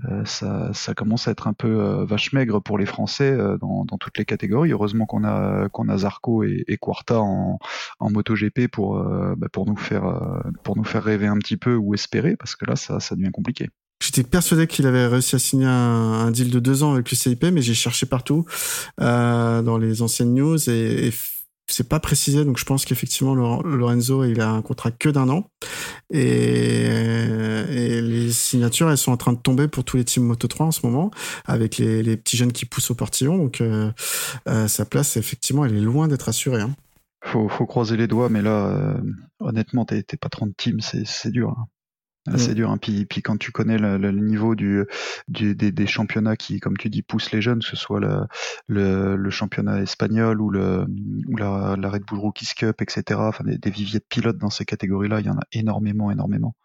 [0.05, 3.57] Euh, ça, ça commence à être un peu euh, vache maigre pour les Français euh,
[3.57, 4.71] dans, dans, toutes les catégories.
[4.71, 7.57] Heureusement qu'on a, qu'on a Zarco et, et Quarta en,
[7.99, 10.03] en MotoGP pour, euh, bah pour nous faire,
[10.63, 13.31] pour nous faire rêver un petit peu ou espérer, parce que là, ça, ça devient
[13.31, 13.69] compliqué.
[14.01, 17.45] J'étais persuadé qu'il avait réussi à signer un, deal de deux ans avec le CIP,
[17.45, 18.45] mais j'ai cherché partout
[18.99, 21.11] euh, dans les anciennes news et,
[21.67, 22.43] c'est pas précisé.
[22.43, 25.45] Donc je pense qu'effectivement Lorenzo il a un contrat que d'un an
[26.09, 30.65] et, les signatures elles sont en train de tomber pour tous les teams Moto 3
[30.65, 31.11] en ce moment
[31.45, 33.37] avec les, petits jeunes qui poussent au portillon.
[33.37, 33.89] Donc euh,
[34.49, 36.61] euh, sa place effectivement elle est loin d'être assurée.
[36.61, 36.75] Hein.
[37.23, 38.97] Faut, faut croiser les doigts, mais là
[39.39, 41.55] honnêtement t'es patron de team c'est dur.
[41.57, 41.67] Hein.
[42.37, 42.55] C'est mm.
[42.55, 42.71] dur.
[42.71, 42.77] Hein.
[42.77, 44.85] Puis, puis, quand tu connais le, le niveau du,
[45.27, 48.27] du des, des, championnats qui, comme tu dis, poussent les jeunes, que ce soit le,
[48.67, 50.85] le, le championnat espagnol ou, le,
[51.27, 54.51] ou la, la Red Bull Rookies Cup, etc., enfin, des, des, viviers de pilotes dans
[54.51, 56.55] ces catégories-là, il y en a énormément, énormément.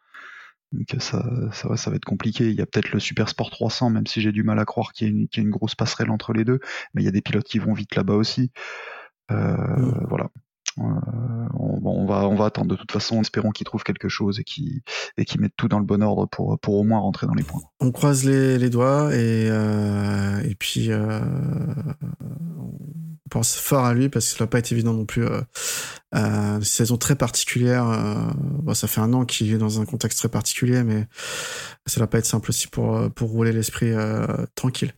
[0.73, 2.51] Donc ça, ça, va, ça va être compliqué.
[2.51, 4.92] Il y a peut-être le Super Sport 300, même si j'ai du mal à croire
[4.92, 6.61] qu'il y, y, a une grosse passerelle entre les deux,
[6.92, 8.51] mais il y a des pilotes qui vont vite là-bas aussi.
[9.31, 10.07] Euh, mm.
[10.09, 10.29] Voilà.
[10.79, 10.83] Euh,
[11.59, 14.83] on, va, on va attendre de toute façon, espérons qu'ils trouvent quelque chose et qu'ils
[15.17, 17.62] et mettent tout dans le bon ordre pour, pour au moins rentrer dans les points.
[17.81, 21.21] On croise les, doigts et, euh, et puis euh,
[22.59, 25.25] on pense fort à lui parce que ça va pas être évident non plus.
[26.15, 27.87] Euh, saison très particulière.
[28.75, 31.07] ça fait un an qu'il est dans un contexte très particulier, mais
[31.87, 33.93] ça va pas être simple aussi pour, pour rouler l'esprit
[34.55, 34.93] tranquille.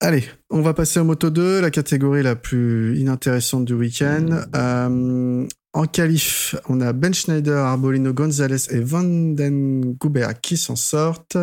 [0.00, 4.44] Allez, on va passer au Moto 2, la catégorie la plus inintéressante du week-end.
[4.54, 9.96] Euh, en qualif, on a Ben Schneider, Arbolino, Gonzalez et Vanden
[10.40, 11.36] qui s'en sortent.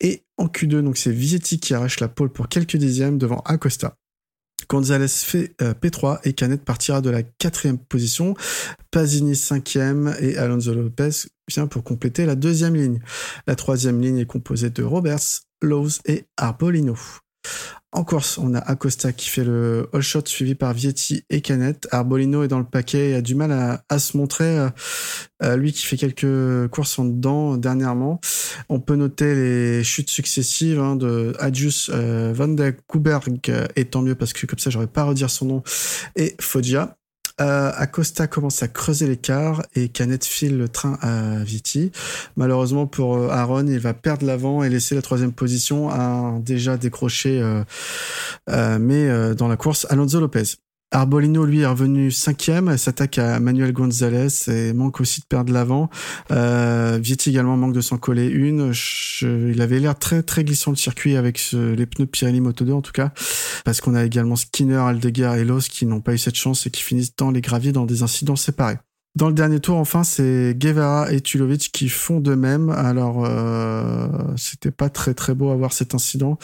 [0.00, 3.96] Et en Q2, donc c'est Vietti qui arrache la pole pour quelques dixièmes devant Acosta.
[4.68, 8.34] Gonzalez fait euh, P3 et Canet partira de la quatrième position.
[8.92, 13.00] Pasini cinquième et Alonso Lopez vient pour compléter la deuxième ligne.
[13.48, 16.96] La troisième ligne est composée de Roberts, Lowe's et Arbolino.
[17.96, 21.88] En course, on a Acosta qui fait le all shot suivi par Vietti et Canet.
[21.92, 24.58] Arbolino est dans le paquet et a du mal à, se montrer.
[24.58, 24.68] Euh,
[25.42, 28.20] euh, lui qui fait quelques courses en dedans dernièrement.
[28.68, 33.40] On peut noter les chutes successives hein, de Adjus euh, van der Kuberg
[33.76, 35.62] et tant mieux parce que comme ça j'aurais pas redire son nom
[36.16, 36.98] et Foggia.
[37.38, 41.92] Acosta commence à creuser l'écart et Canet file le train à Viti.
[42.36, 47.42] Malheureusement pour Aaron, il va perdre l'avant et laisser la troisième position à déjà décroché,
[48.48, 50.56] mais dans la course, Alonso Lopez.
[50.92, 55.90] Arbolino, lui, est revenu cinquième, s'attaque à Manuel Gonzalez et manque aussi de perdre l'avant.
[56.30, 58.72] Euh, également manque de s'en coller une.
[59.22, 62.82] il avait l'air très très glissant le circuit avec les pneus Pirelli Moto 2 en
[62.82, 63.12] tout cas,
[63.64, 66.70] parce qu'on a également Skinner, Aldeguer et Los qui n'ont pas eu cette chance et
[66.70, 68.78] qui finissent dans les graviers dans des incidents séparés.
[69.16, 72.68] Dans le dernier tour, enfin, c'est Guevara et Tulovic qui font de même.
[72.68, 76.38] Alors, euh, c'était pas très très beau à voir cet incident.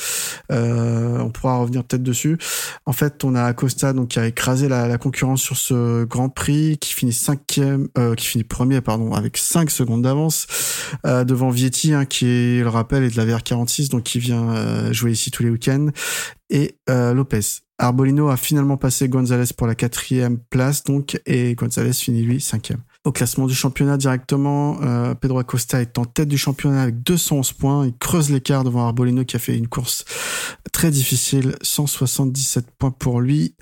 [0.51, 2.39] Euh, on pourra revenir peut-être dessus.
[2.87, 6.79] En fait, on a Acosta donc qui a écrasé la, concurrence sur ce Grand Prix,
[6.79, 10.47] qui finit cinquième, euh, qui finit premier, pardon, avec 5 secondes d'avance
[11.05, 15.13] euh, devant Vietti, hein, qui le rappel, est de la VR46, donc qui vient jouer
[15.13, 15.89] ici tous les week-ends,
[16.49, 17.61] et Lopez.
[17.83, 22.83] Arbolino a finalement passé Gonzalez pour la quatrième place, donc, et Gonzalez finit lui cinquième.
[23.05, 27.53] Au classement du championnat directement, euh, Pedro Acosta est en tête du championnat avec 211
[27.53, 27.85] points.
[27.85, 30.05] Il creuse l'écart devant Arbolino qui a fait une course
[30.73, 33.57] très difficile, 177 points pour lui.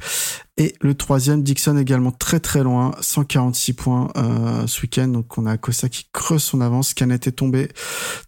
[0.59, 5.09] Et le troisième, Dixon également très très loin, 146 points euh, ce week-end.
[5.09, 6.93] Donc on a Acosta qui creuse son avance.
[6.93, 7.69] Canet est tombé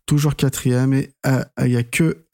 [0.07, 2.25] toujours quatrième et euh, il y a que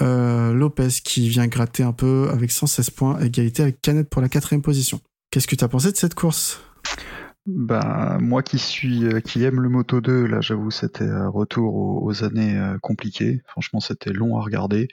[0.53, 4.63] Lopez qui vient gratter un peu avec 116 points, égalité avec Canet pour la quatrième
[4.63, 5.01] position.
[5.33, 6.61] Qu'est-ce que tu as pensé de cette course?
[7.49, 12.03] Bah, moi qui suis, euh, qui aime le Moto 2, là, j'avoue, c'était un retour
[12.03, 13.41] aux, années euh, compliquées.
[13.47, 14.89] Franchement, c'était long à regarder.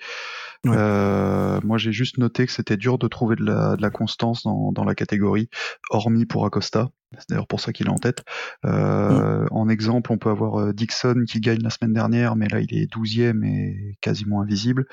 [0.66, 4.44] Euh, moi, j'ai juste noté que c'était dur de trouver de la, de la constance
[4.44, 5.50] dans, dans, la catégorie,
[5.90, 6.90] hormis pour Acosta.
[7.20, 8.24] C'est d'ailleurs pour ça qu'il est en tête.
[8.66, 9.48] Euh, mm.
[9.52, 12.74] En exemple, on peut avoir euh, Dixon qui gagne la semaine dernière, mais là il
[12.74, 14.86] est 12e et quasiment invisible.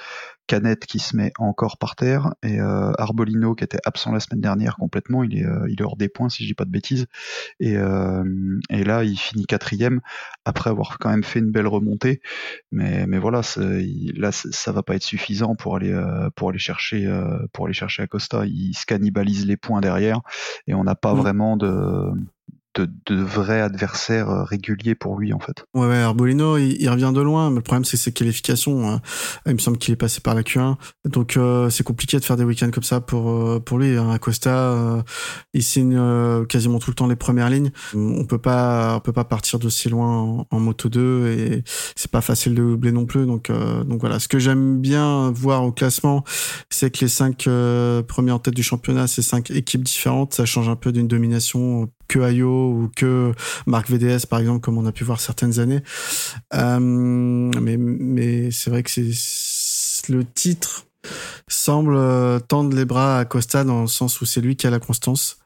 [0.48, 4.40] Canet qui se met encore par terre et euh, Arbolino qui était absent la semaine
[4.40, 6.70] dernière complètement, il est, euh, il est hors des points si je dis pas de
[6.70, 7.06] bêtises.
[7.60, 10.00] Et, et là il finit quatrième
[10.44, 12.20] après avoir quand même fait une belle remontée.
[12.70, 15.92] Mais, mais voilà, là ça va pas être suffisant pour aller
[16.34, 17.08] pour aller chercher
[17.52, 18.44] pour aller chercher Acosta.
[18.44, 20.20] Il se cannibalise les points derrière
[20.66, 21.18] et on n'a pas mm.
[21.18, 22.11] vraiment de
[22.74, 25.64] de, de vrais adversaires euh, réguliers pour lui en fait.
[25.74, 28.88] Ouais, ouais Arbolino, il, revient de loin, mais le problème c'est ses qualifications.
[28.88, 29.00] Hein.
[29.46, 32.36] Il me semble qu'il est passé par la Q1, donc euh, c'est compliqué de faire
[32.36, 33.96] des week-ends comme ça pour euh, pour lui.
[33.96, 34.10] Hein.
[34.10, 35.02] Acosta,
[35.52, 35.98] il signe
[36.46, 37.72] quasiment tout le temps les premières lignes.
[37.94, 41.64] On peut pas on peut pas partir d'aussi loin en, moto 2 et
[41.96, 43.26] c'est pas facile de doubler non plus.
[43.26, 46.24] Donc donc voilà, ce que j'aime bien voir au classement,
[46.70, 47.48] c'est que les cinq
[48.06, 50.34] premiers en tête du championnat, c'est cinq équipes différentes.
[50.34, 53.32] Ça change un peu d'une domination que Ayo ou que
[53.66, 55.82] Marc VDS par exemple comme on a pu voir certaines années.
[56.54, 60.86] Euh, mais mais c'est vrai que c'est le titre
[61.48, 64.70] semble euh, tendre les bras à Costa dans le sens où c'est lui qui a
[64.70, 65.38] la constance.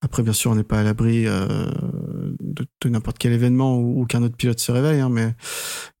[0.00, 1.70] Après bien sûr on n'est pas à l'abri euh,
[2.40, 5.34] de, n'importe quel événement ou, qu'un autre pilote se réveille hein, mais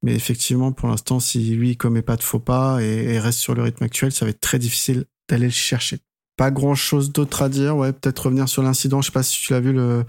[0.02, 3.54] mais effectivement pour l'instant si lui commet pas de faux pas et, et reste sur
[3.54, 5.98] le rythme actuel ça va être très difficile d'aller le chercher
[6.38, 7.76] pas grand chose d'autre à dire.
[7.76, 9.02] Ouais, peut-être revenir sur l'incident.
[9.02, 10.04] Je sais pas si tu l'as vu le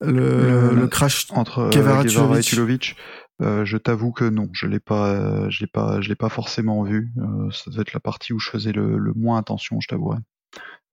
[0.00, 2.96] le, le, crash entre Guevara, et Tulovic.
[3.40, 6.82] Euh, je t'avoue que non, je l'ai pas, je l'ai pas, je l'ai pas forcément
[6.82, 7.12] vu.
[7.18, 10.14] Euh, ça doit être la partie où je faisais le, le moins attention, je t'avoue.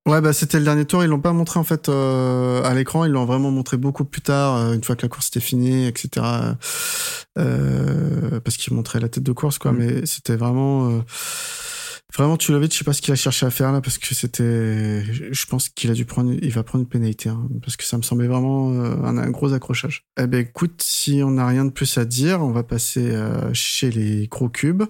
[0.07, 1.03] Ouais, bah c'était le dernier tour.
[1.03, 3.05] Ils l'ont pas montré en fait euh, à l'écran.
[3.05, 5.85] Ils l'ont vraiment montré beaucoup plus tard, euh, une fois que la course était finie,
[5.85, 6.25] etc.
[7.37, 9.71] Euh, parce qu'ils montraient la tête de course, quoi.
[9.71, 9.77] Mm.
[9.77, 11.03] Mais c'était vraiment
[12.15, 15.03] Vraiment, Tulovic, je sais pas ce qu'il a cherché à faire là, parce que c'était,
[15.03, 17.97] je pense qu'il a dû prendre, il va prendre une pénalité, hein, parce que ça
[17.97, 20.05] me semblait vraiment euh, un, gros accrochage.
[20.19, 23.53] Eh ben, écoute, si on n'a rien de plus à dire, on va passer euh,
[23.53, 24.83] chez les gros cubes,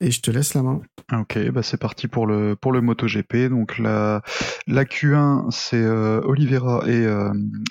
[0.00, 0.80] et je te laisse la main.
[1.12, 3.48] Ok, bah c'est parti pour le pour le MotoGP.
[3.48, 4.22] Donc la
[4.66, 7.06] la Q1, c'est euh, Oliveira et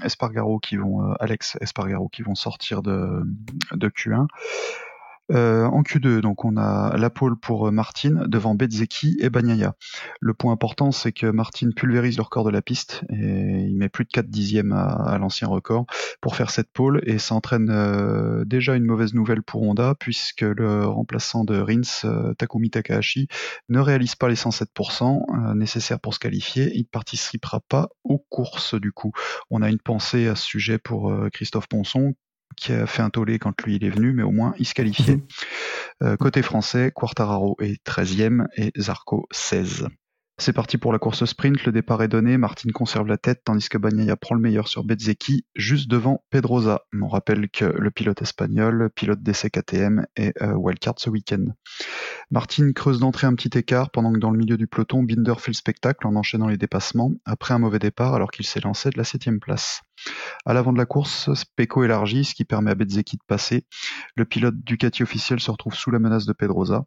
[0.03, 3.23] Espargaro qui vont, Alex Espargaro qui vont sortir de
[3.73, 4.27] de Q1.
[5.31, 9.73] Euh, en Q2, donc on a la pole pour euh, Martin devant Bezzecchi et Bagnaia.
[10.19, 13.89] Le point important, c'est que Martin pulvérise le record de la piste et il met
[13.89, 15.87] plus de 4 dixièmes à, l'ancien record
[16.21, 20.41] pour faire cette pole et ça entraîne euh, déjà une mauvaise nouvelle pour Honda puisque
[20.41, 23.27] le remplaçant de Rins, Takumi Takahashi,
[23.69, 26.71] ne réalise pas les 107% nécessaires pour se qualifier.
[26.75, 29.11] Il ne participera pas aux courses du coup.
[29.49, 32.13] On a une pensée à ce sujet pour Christophe Ponson
[32.55, 34.73] qui a fait un tollé quand lui il est venu, mais au moins il se
[34.73, 35.17] qualifiait.
[35.17, 35.27] Mhm.
[36.03, 39.87] Euh, côté français, Quartararo est 13e et Zarco 16.
[40.37, 43.69] C'est parti pour la course sprint, le départ est donné, Martin conserve la tête tandis
[43.69, 46.81] que Bagnaia prend le meilleur sur Bezzecchi, juste devant Pedrosa.
[47.01, 51.45] On rappelle que le pilote espagnol, pilote d'essai KTM et euh, wildcard ce week-end.
[52.31, 55.51] Martin creuse d'entrée un petit écart pendant que dans le milieu du peloton, Binder fait
[55.51, 58.97] le spectacle en enchaînant les dépassements après un mauvais départ alors qu'il s'est lancé de
[58.97, 59.83] la septième place.
[60.45, 63.65] À l'avant de la course, Pecco élargit, ce qui permet à Bezzecchi de passer.
[64.15, 66.85] Le pilote Ducati officiel se retrouve sous la menace de Pedrosa.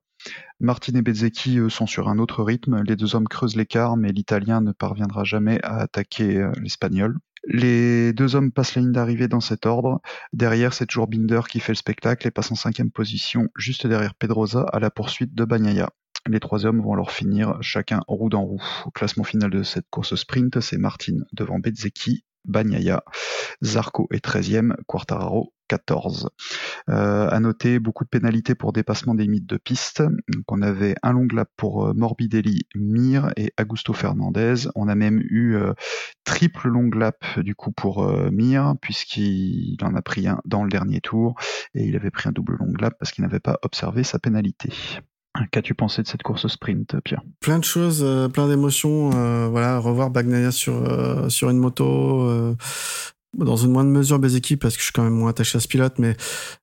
[0.60, 2.82] Martin et Bezzecchi sont sur un autre rythme.
[2.82, 7.18] Les deux hommes creusent l'écart, mais l'Italien ne parviendra jamais à attaquer euh, l'Espagnol.
[7.44, 10.00] Les deux hommes passent la ligne d'arrivée dans cet ordre.
[10.32, 14.14] Derrière, c'est toujours Binder qui fait le spectacle et passe en cinquième position, juste derrière
[14.14, 15.90] Pedrosa, à la poursuite de Bagnaia.
[16.26, 18.62] Les trois hommes vont alors finir chacun roue dans roue.
[18.84, 23.02] Au classement final de cette course sprint, c'est Martin devant Bezzecchi, Bagnaia,
[23.62, 26.30] Zarco est 13e, Quartararo 14.
[26.88, 30.02] Euh, à noter beaucoup de pénalités pour dépassement des limites de piste.
[30.02, 34.68] Donc on avait un long lap pour euh, Morbidelli, Mir et Augusto Fernandez.
[34.74, 35.74] On a même eu euh,
[36.24, 40.70] triple long lap du coup pour euh, Mir puisqu'il en a pris un dans le
[40.70, 41.34] dernier tour
[41.74, 44.72] et il avait pris un double long lap parce qu'il n'avait pas observé sa pénalité.
[45.50, 49.10] Qu'as-tu pensé de cette course sprint, Pierre Plein de choses, euh, plein d'émotions.
[49.14, 52.54] Euh, voilà, revoir Bagnaia sur euh, sur une moto,
[53.34, 55.68] dans une moindre mesure équipes parce que je suis quand même moins attaché à ce
[55.68, 56.16] pilote, mais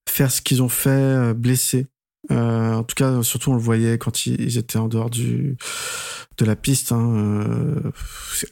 [0.07, 1.87] faire ce qu'ils ont fait, blessé.
[2.29, 5.57] en tout cas, surtout on le voyait quand ils, étaient en dehors du
[6.37, 6.91] de la piste.
[6.91, 7.45] Hein,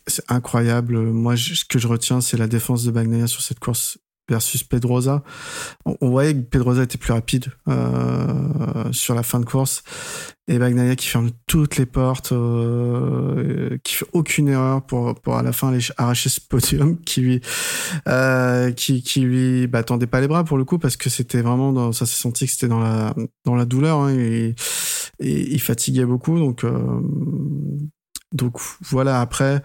[0.08, 0.98] c'est incroyable.
[1.00, 3.98] Moi, ce que je retiens, c'est la défense de Bagnaia sur cette course
[4.30, 5.24] versus Pedrosa.
[5.86, 9.84] On, voyait que Pedrosa était plus rapide euh, sur la fin de course
[10.48, 15.44] et Bagnaia qui ferme toutes les portes, euh, qui fait aucune erreur pour pour à
[15.44, 17.42] la fin aller arracher ce podium qui lui
[18.08, 21.42] euh, qui qui lui bah, tendait pas les bras pour le coup parce que c'était
[21.42, 24.56] vraiment dans, ça s'est senti que c'était dans la dans la douleur hein, et,
[25.20, 27.00] il fatiguait beaucoup donc euh,
[28.34, 29.62] donc voilà après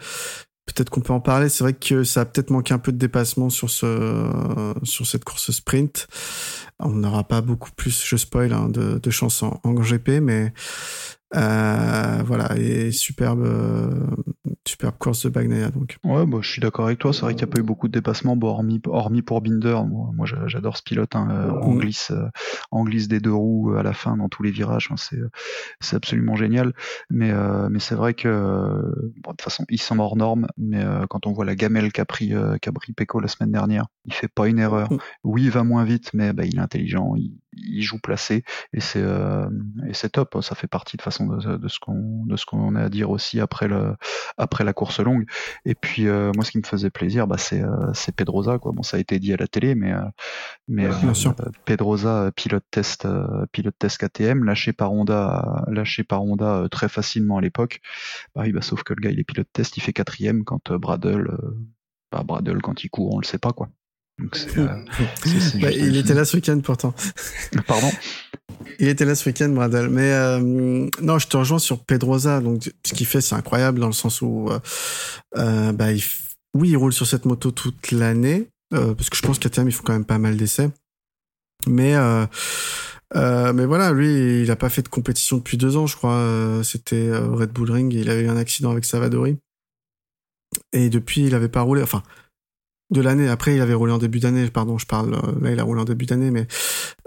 [0.72, 1.48] peut-être qu'on peut en parler.
[1.48, 5.24] C'est vrai que ça a peut-être manqué un peu de dépassement sur ce sur cette
[5.24, 6.06] course sprint.
[6.78, 10.52] On n'aura pas beaucoup plus, je spoil, hein, de, de chance en, en GP, mais
[11.36, 13.46] euh, voilà, et superbe,
[14.66, 15.70] superbe course de Bagnaia.
[15.70, 15.98] Donc.
[16.04, 17.12] Ouais, bah, je suis d'accord avec toi.
[17.12, 19.78] C'est vrai qu'il n'y a pas eu beaucoup de dépassements, bon, hormis, hormis pour Binder.
[19.86, 21.14] Moi, moi j'adore ce pilote.
[21.14, 21.78] Hein, euh, en, mm.
[21.78, 22.28] glisse, euh,
[22.70, 24.88] en glisse des deux roues à la fin dans tous les virages.
[24.90, 25.18] Hein, c'est,
[25.80, 26.72] c'est absolument génial.
[27.10, 27.32] Mais,
[27.70, 30.46] mais c'est vrai que bon, de toute façon, il sont hors norme.
[30.56, 34.14] Mais quand on voit la gamelle qu'a pris, qu'a pris Pecco la semaine dernière, il
[34.14, 34.92] fait pas une erreur.
[34.92, 34.98] Mm.
[35.24, 37.14] Oui, il va moins vite, mais bah, il est intelligent.
[37.16, 39.04] Il, il joue placé et c'est
[39.86, 40.38] et c'est top.
[40.42, 43.40] Ça fait partie de façon de, ce qu'on de ce qu'on a à dire aussi
[43.40, 43.96] après le
[44.36, 45.26] après la course longue.
[45.64, 48.72] Et puis euh, moi, ce qui me faisait plaisir, bah, c'est euh, c'est Pedrosa quoi.
[48.72, 50.02] Bon, ça a été dit à la télé, mais euh,
[50.68, 50.88] mais
[51.64, 53.06] Pedrosa pilote test
[53.52, 57.80] pilote test KTM lâché par Honda lâché par Honda très facilement à l'époque.
[58.34, 61.36] Bah, bah, sauf que le gars il est pilote test, il fait quatrième quand Bradle
[62.12, 63.68] bah, Bradle quand il court, on le sait pas quoi.
[64.18, 64.36] Donc
[65.60, 66.94] bah, il était là ce week-end pourtant.
[67.66, 67.90] Pardon?
[68.78, 69.88] Il était là ce week-end, Bradel.
[69.88, 72.40] Mais euh, non, je te rejoins sur Pedrosa.
[72.40, 74.58] Donc, ce qu'il fait, c'est incroyable dans le sens où, euh,
[75.36, 76.02] euh bah, il
[76.54, 79.68] oui, il roule sur cette moto toute l'année, euh, parce que je pense qu'à terme,
[79.68, 80.70] il faut quand même pas mal d'essais.
[81.66, 82.26] Mais euh,
[83.14, 86.60] mais voilà, lui, il a pas fait de compétition depuis deux ans, je crois.
[86.64, 87.92] C'était Red Bull Ring.
[87.92, 89.38] Il avait eu un accident avec Savadori.
[90.72, 91.82] Et depuis, il avait pas roulé.
[91.82, 92.02] Enfin,
[92.90, 93.28] de l'année.
[93.28, 94.48] Après, il avait roulé en début d'année.
[94.50, 95.14] Pardon, je parle.
[95.14, 96.46] Euh, là, il a roulé en début d'année, mais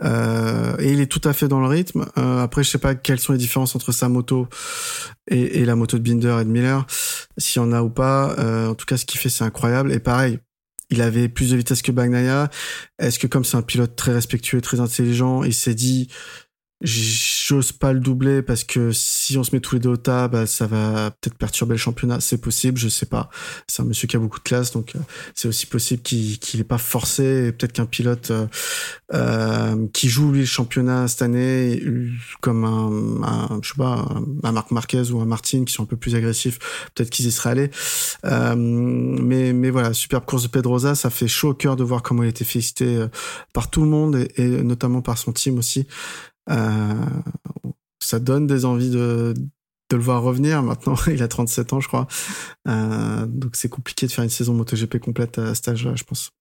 [0.03, 2.05] euh, et il est tout à fait dans le rythme.
[2.17, 4.47] Euh, après, je sais pas quelles sont les différences entre sa moto
[5.27, 6.85] et, et la moto de Binder et de Miller,
[7.37, 8.35] s'il y en a ou pas.
[8.37, 9.91] Euh, en tout cas, ce qu'il fait, c'est incroyable.
[9.91, 10.39] Et pareil,
[10.89, 12.49] il avait plus de vitesse que Bagnaia.
[12.99, 16.09] Est-ce que comme c'est un pilote très respectueux, très intelligent, il s'est dit
[16.83, 20.27] J'ose pas le doubler parce que si on se met tous les deux au tas,
[20.27, 22.19] bah, ça va peut-être perturber le championnat.
[22.21, 23.29] C'est possible, je sais pas.
[23.67, 24.99] C'est un monsieur qui a beaucoup de classe, donc euh,
[25.35, 27.51] c'est aussi possible qu'il qu'il est pas forcé.
[27.51, 28.47] Peut-être qu'un pilote euh,
[29.13, 31.83] euh, qui joue lui le championnat cette année,
[32.41, 34.03] comme un, un je sais pas,
[34.43, 36.57] un Marc Marquez ou un Martin qui sont un peu plus agressifs,
[36.95, 37.71] peut-être qu'ils y seraient allés.
[38.25, 42.01] Euh, mais mais voilà, superbe course de Pedrosa, ça fait chaud au cœur de voir
[42.01, 43.05] comment il été félicité
[43.53, 45.85] par tout le monde et notamment par son team aussi.
[46.51, 47.05] Euh,
[47.99, 49.33] ça donne des envies de,
[49.89, 50.61] de le voir revenir.
[50.63, 52.07] Maintenant, il a 37 ans, je crois.
[52.67, 56.31] Euh, donc c'est compliqué de faire une saison MotoGP complète à cet âge-là, je pense.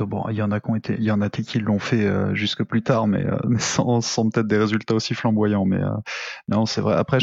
[0.00, 2.04] Bon, il y en a qui ont été, il y en a qui l'ont fait
[2.04, 5.64] euh, jusque plus tard, mais euh, sans, sans peut-être des résultats aussi flamboyants.
[5.64, 5.90] Mais euh,
[6.48, 6.94] non, c'est vrai.
[6.94, 7.18] Après,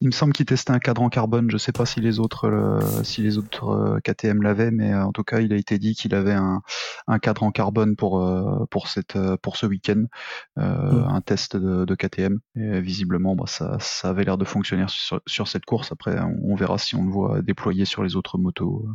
[0.00, 1.50] il me semble qu'il testait un cadre en carbone.
[1.50, 5.40] Je sais pas si les autres, si les autres KTM l'avaient, mais en tout cas,
[5.40, 6.60] il a été dit qu'il avait un,
[7.06, 8.22] un, cadre en carbone pour
[8.70, 10.04] pour cette pour ce week-end,
[10.56, 12.38] un test de, de, KTM.
[12.56, 15.92] Et visiblement, bah, ça, ça avait l'air de fonctionner sur, sur, cette course.
[15.92, 18.86] Après, on, on, verra si on le voit déployer sur les autres motos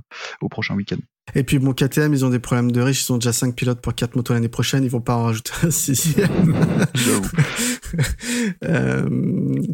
[0.41, 0.97] au prochain week-end.
[1.35, 3.81] Et puis bon, KTM, ils ont des problèmes de riches, ils ont déjà 5 pilotes
[3.81, 6.55] pour 4 motos l'année prochaine, ils vont pas en rajouter un sixième.
[8.63, 9.09] euh,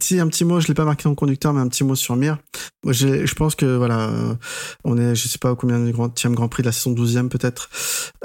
[0.02, 2.16] si, un petit mot, je l'ai pas marqué le conducteur, mais un petit mot sur
[2.16, 2.38] Mir.
[2.86, 4.36] Je pense que voilà, euh,
[4.84, 7.70] on est, je sais pas combien de grand, Grand Prix de la saison 12e peut-être.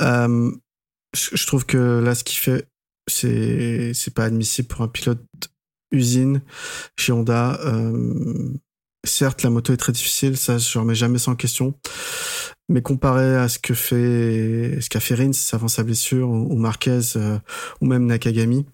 [0.01, 0.51] Euh,
[1.15, 2.67] je trouve que là, ce qu'il fait,
[3.09, 5.25] c'est c'est pas admissible pour un pilote
[5.91, 6.43] usine
[6.97, 7.59] chez Honda.
[7.65, 8.53] Euh,
[9.05, 11.75] certes, la moto est très difficile, ça je remets jamais sans question.
[12.71, 17.01] Mais comparé à ce que fait, ce qu'a fait Rins avant sa blessure, ou, Marquez,
[17.17, 17.39] euh,
[17.81, 18.65] ou même Nakagami,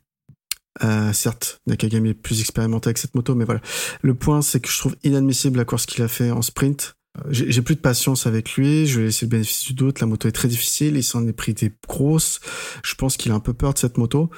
[0.84, 3.60] euh, certes, Nakagami est plus expérimenté avec cette moto, mais voilà.
[4.02, 6.96] Le point, c'est que je trouve inadmissible la course qu'il a fait en sprint.
[7.18, 10.06] Euh, j'ai plus de patience avec lui, je vais laisser le bénéfice du doute, la
[10.06, 12.40] moto est très difficile, il s'en est pris des grosses,
[12.84, 14.30] je pense qu'il a un peu peur de cette moto.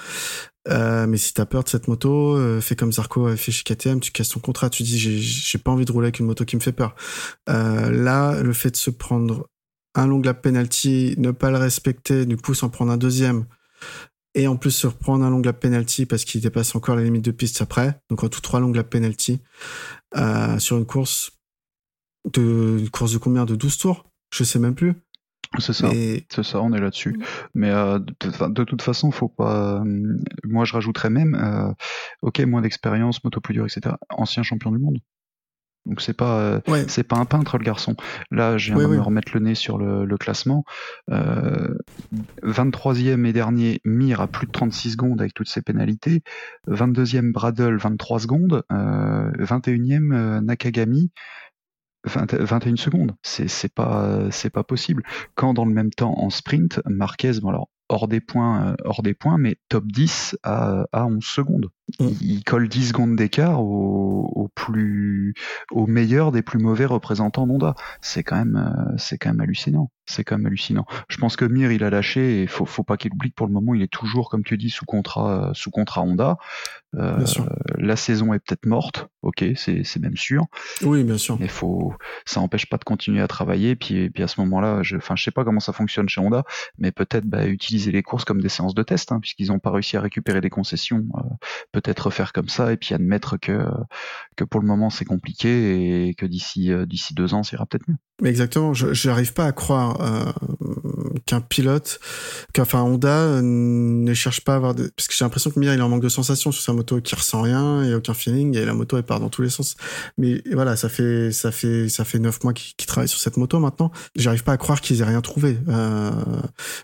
[0.68, 3.62] Euh, mais si t'as peur de cette moto, euh, fais comme Zarco a fait chez
[3.64, 6.44] KTM, tu casses ton contrat, tu dis j'ai pas envie de rouler avec une moto
[6.44, 6.94] qui me fait peur.
[7.48, 9.48] Euh, là, le fait de se prendre
[9.94, 13.46] un long lap penalty, ne pas le respecter, du coup s'en prendre un deuxième,
[14.35, 17.24] et en plus se reprendre un long lap penalty parce qu'il dépasse encore la limite
[17.24, 19.40] de piste après, donc en tout trois long lap penalty
[20.59, 21.33] sur une course
[22.33, 23.44] de une course de combien?
[23.44, 24.04] De 12 tours?
[24.33, 24.94] Je sais même plus.
[25.58, 25.90] C'est ça,
[26.28, 27.12] c'est ça, on est là-dessus.
[27.12, 27.22] Mm.
[27.54, 29.80] Mais euh, de, toute façon, faut pas.
[29.80, 31.72] Euh, moi, je rajouterais même, euh,
[32.22, 33.94] ok, moins d'expérience, moto plus dur, etc.
[34.11, 34.98] Ancien champion du monde.
[35.87, 37.96] Donc c'est pas, c'est pas un peintre le garçon.
[38.30, 40.64] Là, j'ai viens de me remettre le nez sur le, classement.
[41.08, 46.22] 23e et dernier, Mir à plus de 36 secondes avec toutes ses pénalités.
[46.68, 48.64] 22e Bradle, 23 secondes.
[48.70, 51.11] 21e Nakagami.
[52.09, 55.03] 21 secondes, c'est pas c'est pas possible.
[55.35, 59.03] Quand dans le même temps en sprint, Marquez, bon alors hors des points, euh, hors
[59.03, 61.71] des points, mais top 10 à, à 11 secondes.
[61.98, 65.35] Il, colle 10 secondes d'écart au, au, plus,
[65.70, 67.74] au meilleur des plus mauvais représentants d'Honda.
[68.03, 69.90] C'est quand même, euh, c'est quand même hallucinant.
[70.05, 70.87] C'est quand même hallucinant.
[71.09, 73.46] Je pense que Mir, il a lâché et faut, faut pas qu'il oublie que pour
[73.46, 76.38] le moment, il est toujours, comme tu dis, sous contrat, sous contrat Honda.
[76.96, 77.22] Euh,
[77.77, 80.46] la saison est peut-être morte, ok, c'est, c'est même sûr.
[80.83, 81.38] Oui, bien sûr.
[81.38, 81.92] Mais faut,
[82.24, 83.77] ça empêche pas de continuer à travailler.
[83.77, 86.44] Puis, puis à ce moment-là, je, enfin, je sais pas comment ça fonctionne chez Honda,
[86.79, 89.70] mais peut-être bah, utiliser les courses comme des séances de test, hein, puisqu'ils n'ont pas
[89.70, 91.05] réussi à récupérer des concessions.
[91.16, 91.20] Euh,
[91.80, 93.66] peut-être faire comme ça et puis admettre que
[94.36, 97.66] que pour le moment c'est compliqué et que d'ici euh, d'ici deux ans, ça ira
[97.66, 97.96] peut-être mieux.
[98.24, 100.33] Exactement, je n'arrive pas à croire euh,
[101.24, 102.00] qu'un pilote,
[102.52, 104.88] qu'enfin Honda euh, ne cherche pas à avoir des...
[104.96, 107.14] parce que j'ai l'impression que Mir il en manque de sensations sur sa moto, qui
[107.14, 109.76] ressent rien, il a aucun feeling et la moto elle part dans tous les sens.
[110.16, 113.61] Mais voilà, ça fait ça fait ça fait neuf mois qu'il travaille sur cette moto
[113.61, 113.92] maintenant.
[114.16, 115.59] J'arrive pas à croire qu'ils aient rien trouvé.
[115.68, 116.11] Euh,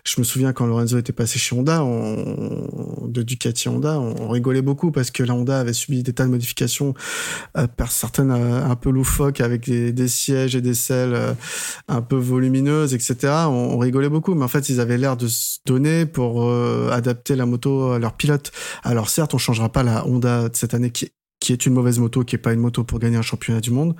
[0.05, 4.61] je me souviens quand Lorenzo était passé chez Honda, on, de Ducati Honda, on, rigolait
[4.61, 6.93] beaucoup parce que la Honda avait subi des tas de modifications,
[7.57, 11.24] euh, certaines euh, un peu loufoques avec des, sièges et des selles
[11.87, 13.15] un peu volumineuses, etc.
[13.47, 17.35] On, rigolait beaucoup, mais en fait, ils avaient l'air de se donner pour euh, adapter
[17.35, 18.51] la moto à leur pilote.
[18.83, 21.11] Alors certes, on changera pas la Honda de cette année qui
[21.45, 23.69] qui est une mauvaise moto, qui est pas une moto pour gagner un championnat du
[23.69, 23.95] monde.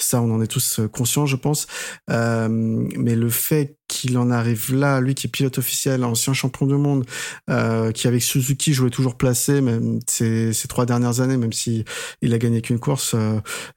[0.00, 1.68] Ça, on en est tous euh, conscients, je pense.
[2.10, 6.66] Euh, mais le fait qu'il en arrive là, lui qui est pilote officiel, ancien champion
[6.66, 7.06] du monde,
[7.50, 11.84] euh, qui avec Suzuki jouait toujours placé, même ces, trois dernières années, même si
[12.20, 13.14] il a gagné qu'une course,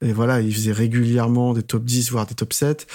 [0.02, 2.88] et voilà, il faisait régulièrement des top 10, voire des top 7.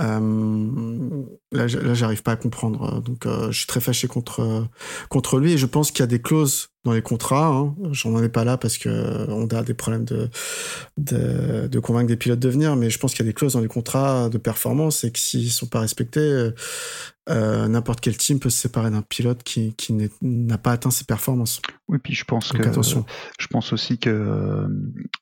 [0.00, 3.02] Euh, là, là, j'arrive pas à comprendre.
[3.02, 4.66] Donc, je suis très fâché contre
[5.10, 7.46] contre lui et je pense qu'il y a des clauses dans les contrats.
[7.48, 7.74] Hein.
[7.92, 10.28] J'en ai pas là parce que on a des problèmes de,
[10.96, 13.52] de, de convaincre des pilotes de venir, mais je pense qu'il y a des clauses
[13.52, 16.50] dans les contrats de performance et que s'ils sont pas respectés,
[17.28, 21.04] euh, n'importe quel team peut se séparer d'un pilote qui, qui n'a pas atteint ses
[21.04, 21.60] performances.
[21.88, 23.04] Oui, puis je pense que attention.
[23.38, 24.66] je pense aussi que euh,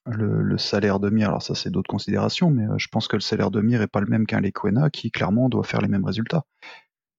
[0.06, 3.16] le, le, salaire de Mir, alors ça c'est d'autres considérations, mais euh, je pense que
[3.16, 5.88] le salaire de Mir est pas le même qu'un Lequena qui clairement doit faire les
[5.88, 6.44] mêmes résultats.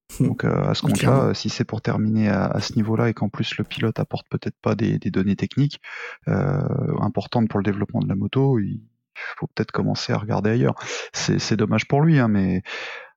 [0.20, 3.63] Donc à ce compte-là, si c'est pour terminer à, ce niveau-là et qu'en plus le
[3.63, 5.82] pilote apporte peut-être pas des, des données techniques
[6.28, 6.62] euh,
[7.02, 8.82] importantes pour le développement de la moto, il
[9.38, 10.76] faut peut-être commencer à regarder ailleurs.
[11.13, 12.63] C'est dommage pour lui, hein, mais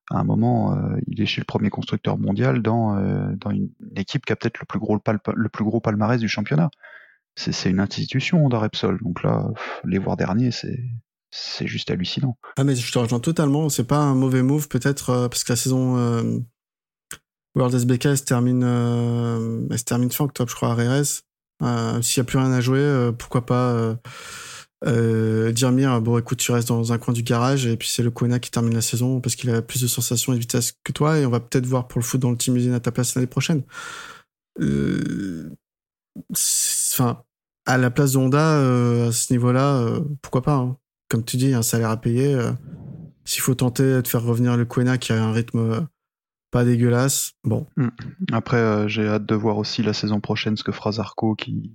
[0.09, 3.69] à un moment, euh, il est chez le premier constructeur mondial dans, euh, dans une,
[3.95, 4.99] équipe qui a peut-être le plus gros
[5.35, 6.69] le plus gros palmarès du championnat.
[7.35, 9.47] C'est une institution Honda Repsol, donc là,
[9.85, 10.83] les voir derniers, c'est
[11.33, 12.37] c'est juste hallucinant.
[12.57, 13.69] Ah mais je te rejoins totalement.
[13.69, 16.43] C'est pas un mauvais move peut-être euh, parce que la saison
[17.55, 21.23] World SBK, elle se termine, elle se termine fin octobre, je crois, à RS.
[22.01, 23.97] S'il n'y a plus rien à jouer, pourquoi pas
[24.85, 28.09] euh, Dirmir, bon écoute, tu restes dans un coin du garage et puis c'est le
[28.09, 30.91] Kona qui termine la saison parce qu'il a plus de sensations et de vitesse que
[30.91, 32.91] toi et on va peut-être voir pour le foot dans le team usine à ta
[32.91, 33.63] place l'année prochaine.
[34.59, 35.49] Euh,
[36.33, 37.23] enfin,
[37.65, 40.77] à la place de Honda, euh, à ce niveau-là, euh, pourquoi pas hein.
[41.09, 42.33] Comme tu dis, un salaire à payer.
[42.33, 42.51] Euh,
[43.25, 45.87] s'il faut tenter de faire revenir le Kona qui a un rythme
[46.51, 47.67] pas dégueulasse, bon.
[47.77, 47.89] Hmm.
[48.31, 51.71] Après, j'ai hâte de voir aussi la saison prochaine ce que fera Zarco qui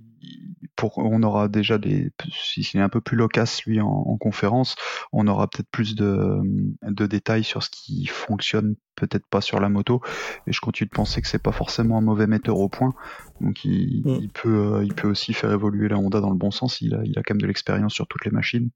[0.95, 4.75] on aura déjà des, s'il est un peu plus loquace lui en, conférence,
[5.11, 6.41] on aura peut-être plus de,
[6.83, 10.01] détails sur ce qui fonctionne peut-être pas sur la moto.
[10.47, 12.93] Et je continue de penser que c'est pas forcément un mauvais metteur au point.
[13.41, 14.27] Donc il, mm.
[14.29, 16.81] peut, euh, il peut aussi faire évoluer la Honda dans le bon sens.
[16.81, 18.69] Il a, il a quand même de l'expérience sur toutes les machines.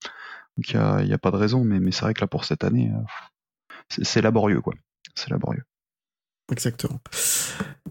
[0.57, 1.63] Donc il n'y a, a, pas de raison.
[1.63, 3.01] Mais, mais c'est vrai que là pour cette année, euh,
[3.89, 4.73] c'est laborieux quoi.
[5.15, 5.63] C'est laborieux.
[6.51, 6.99] Exactement.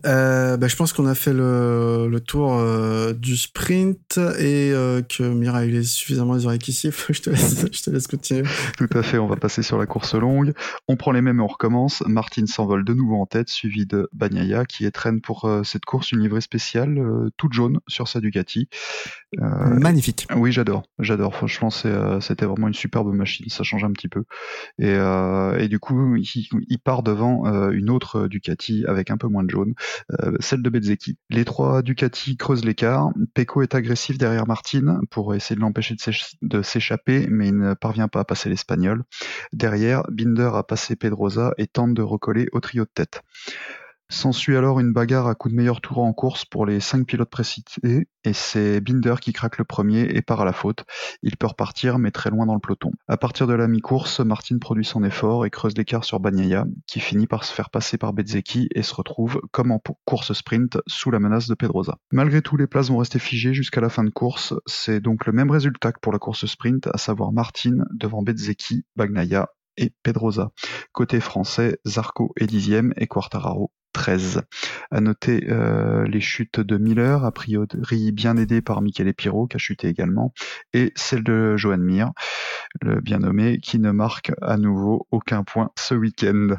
[0.07, 5.03] Euh, bah, je pense qu'on a fait le, le tour euh, du sprint et euh,
[5.03, 7.13] que Mira a eu suffisamment les oreilles qui sifflent.
[7.13, 8.45] je, te laisse, je te laisse continuer.
[8.79, 10.55] Tout à fait, on va passer sur la course longue.
[10.89, 12.03] On prend les mêmes et on recommence.
[12.07, 16.21] Martin s'envole de nouveau en tête, suivi de Bagnaia qui étraîne pour cette course une
[16.21, 16.99] livrée spéciale
[17.37, 18.69] toute jaune sur sa Ducati.
[19.39, 20.27] Magnifique.
[20.35, 20.85] Oui, j'adore.
[20.99, 21.35] J'adore.
[21.35, 23.47] Franchement, c'était vraiment une superbe machine.
[23.49, 24.25] Ça change un petit peu.
[24.79, 29.45] Et, et du coup, il, il part devant une autre Ducati avec un peu moins
[29.45, 29.60] de jaune.
[30.13, 31.17] Euh, celle de Bezzecchi.
[31.31, 33.11] Les trois Ducati creusent l'écart.
[33.35, 35.97] Pecco est agressif derrière Martin pour essayer de l'empêcher
[36.43, 39.05] de s'échapper, mais il ne parvient pas à passer l'Espagnol.
[39.53, 43.23] Derrière, Binder a passé Pedrosa et tente de recoller au trio de tête.
[44.13, 47.31] S'ensuit alors une bagarre à coups de meilleur tour en course pour les cinq pilotes
[47.31, 50.85] précités, et c'est Binder qui craque le premier et part à la faute.
[51.23, 52.91] Il peut repartir, mais très loin dans le peloton.
[53.07, 56.99] À partir de la mi-course, Martin produit son effort et creuse l'écart sur Bagnaia, qui
[56.99, 61.13] finit par se faire passer par Bezzecchi et se retrouve, comme en course sprint, sous
[61.13, 61.97] la menace de Pedrosa.
[62.11, 64.55] Malgré tout, les places vont rester figées jusqu'à la fin de course.
[64.67, 68.85] C'est donc le même résultat que pour la course sprint, à savoir Martin devant Bezzecchi,
[68.97, 70.51] Bagnaia et Pedrosa.
[70.91, 74.43] Côté français, Zarco est dixième et Quartararo 13.
[74.91, 79.57] À noter euh, les chutes de Miller, a priori bien aidé par Michele Piro, qui
[79.57, 80.33] a chuté également,
[80.73, 82.13] et celle de Johan Mir,
[82.83, 86.57] le bien nommé, qui ne marque à nouveau aucun point ce week-end.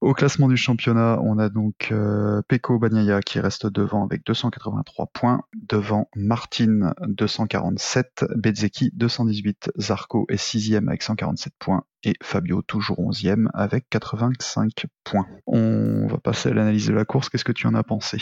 [0.00, 5.06] Au classement du championnat, on a donc euh, Peko Bagnaia qui reste devant avec 283
[5.12, 12.98] points, devant Martin 247, Bezzecchi 218, Zarco est sixième avec 147 points et Fabio toujours
[12.98, 15.26] 11e avec 85 points.
[15.46, 17.28] On va passer à l'analyse de la course.
[17.28, 18.18] Qu'est-ce que tu en as pensé?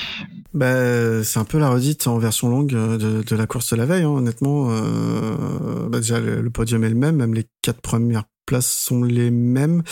[0.53, 4.03] Bah, C'est un peu la redite en version longue de, la course de la veille.
[4.03, 4.09] Hein.
[4.09, 9.05] Honnêtement, euh, bah, déjà le, podium est le même, même les quatre premières places sont
[9.05, 9.83] les mêmes.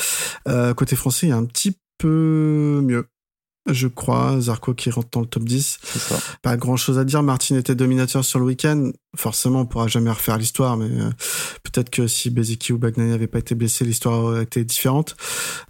[0.48, 3.06] Euh, côté français, il y a un petit peu mieux.
[3.68, 5.78] Je crois, Zarco qui rentre dans le top 10.
[5.82, 6.16] Ça.
[6.40, 7.22] Pas grand chose à dire.
[7.22, 8.92] Martin était dominateur sur le week-end.
[9.14, 11.10] Forcément, on pourra jamais refaire l'histoire, mais euh,
[11.64, 15.16] peut-être que si Beziki ou Bagnani n'avaient pas été blessés, l'histoire aurait été différente.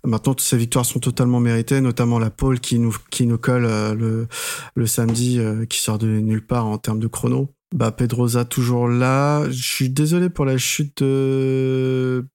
[0.04, 3.64] Maintenant, toutes ces victoires sont totalement méritées, notamment la pole qui nous, qui nous colle
[3.64, 4.28] euh, le,
[4.74, 7.50] le samedi, qui sort de nulle part en termes de chrono.
[7.74, 9.50] Bah, Pedroza toujours là.
[9.50, 12.26] Je suis désolé pour la chute de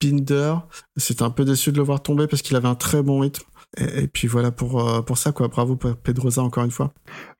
[0.00, 0.54] Binder.
[0.96, 3.44] C'était un peu déçu de le voir tomber parce qu'il avait un très bon rythme.
[3.78, 5.48] Et, puis voilà pour, euh, pour ça, quoi.
[5.48, 6.92] Bravo Pedroza encore une fois.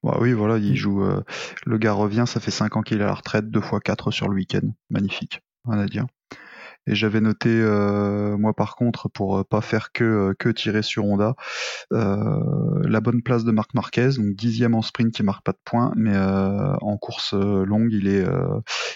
[0.03, 1.03] Bah oui, voilà, il joue.
[1.03, 1.23] Euh,
[1.65, 4.11] le gars revient, ça fait 5 ans qu'il est à la retraite, 2 fois 4
[4.11, 4.69] sur le week-end.
[4.91, 6.07] Magnifique, on a dire.
[6.89, 10.83] Et j'avais noté, euh, moi par contre, pour euh, pas faire que, euh, que tirer
[10.83, 11.35] sur Honda,
[11.91, 15.93] la bonne place de Marc Marquez, donc dixième en sprint qui marque pas de points,
[15.97, 18.25] mais en course longue il est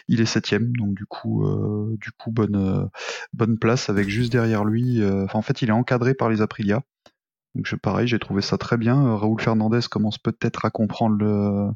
[0.09, 1.47] il est septième, donc du coup
[2.01, 2.89] du coup bonne
[3.33, 5.03] bonne place avec juste derrière lui.
[5.33, 6.83] en fait il est encadré par les Aprilia.
[7.55, 9.17] Donc je, pareil, j'ai trouvé ça très bien.
[9.17, 11.73] Raoul Fernandez commence peut-être à comprendre le,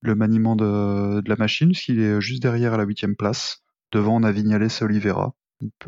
[0.00, 3.62] le maniement de, de la machine, puisqu'il est juste derrière à la huitième place.
[3.92, 4.32] Devant, on a
[4.82, 5.34] Oliveira.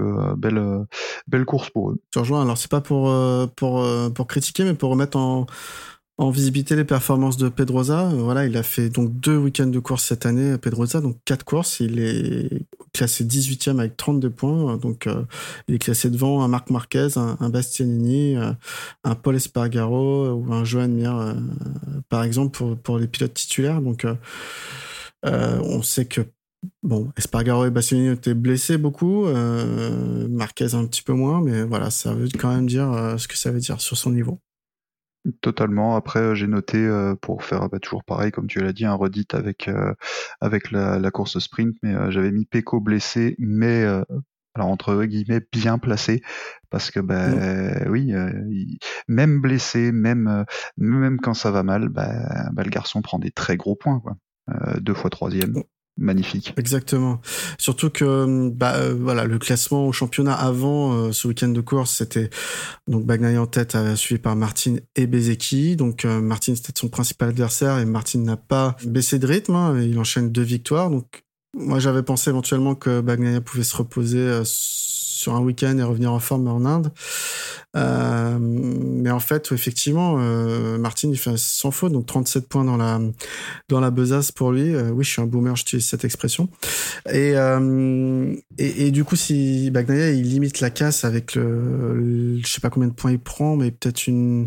[0.00, 0.84] Euh, belle, euh,
[1.26, 2.00] belle course pour eux.
[2.12, 2.42] Je rejoins.
[2.42, 5.46] Alors, c'est pas pour, euh, pour, pour critiquer, mais pour remettre en,
[6.18, 8.10] en visibilité les performances de Pedroza.
[8.14, 11.80] Voilà, il a fait donc deux week-ends de course cette année, Pedroza, donc quatre courses.
[11.80, 14.76] Il est classé 18e avec 32 points.
[14.76, 15.08] Donc,
[15.68, 18.36] il est classé devant un Marc Marquez, un, Bastianini,
[19.04, 21.36] un Paul Espargaro ou un Johan Mir,
[22.08, 23.80] par exemple, pour, pour les pilotes titulaires.
[23.82, 24.06] Donc,
[25.24, 26.20] on sait que
[26.82, 31.90] Bon, Espargaro et Bastianini étaient blessés beaucoup, euh, Marquez un petit peu moins, mais voilà,
[31.90, 34.40] ça veut quand même dire euh, ce que ça veut dire sur son niveau.
[35.40, 35.96] Totalement.
[35.96, 38.94] Après, euh, j'ai noté euh, pour faire bah, toujours pareil, comme tu l'as dit, un
[38.94, 39.70] redit avec
[40.40, 43.84] avec la, course sprint, mais j'avais mis Pecco blessé, mais
[44.54, 46.22] Alors entre guillemets bien placé
[46.70, 48.12] parce que ben oui,
[49.08, 50.44] même blessé, même
[50.76, 54.16] même quand ça va mal, bah, le garçon prend des très gros points quoi.
[54.80, 55.62] deux fois troisième
[55.96, 56.52] magnifique.
[56.56, 57.20] Exactement.
[57.58, 61.96] Surtout que bah euh, voilà le classement au championnat avant euh, ce week-end de course
[61.98, 62.30] c'était
[62.88, 67.28] donc Bagnaia en tête euh, suivi par Martin et Bezeki donc Martin c'était son principal
[67.28, 71.24] adversaire et Martin n'a pas baissé de rythme hein, il enchaîne deux victoires donc
[71.54, 74.42] moi j'avais pensé éventuellement que Bagnaia pouvait se reposer
[75.24, 76.92] sur un week-end et revenir en forme en Inde.
[77.76, 82.76] Euh, mais en fait, effectivement, euh, Martin, il fait sans faute, donc 37 points dans
[82.76, 83.00] la
[83.68, 84.74] dans la besace pour lui.
[84.74, 86.48] Euh, oui, je suis un boomer, j'utilise cette expression.
[87.10, 87.34] Et,
[88.58, 92.88] et, du coup, si Bagnaia il limite la casse avec le, je sais pas combien
[92.88, 94.46] de points il prend, mais peut-être une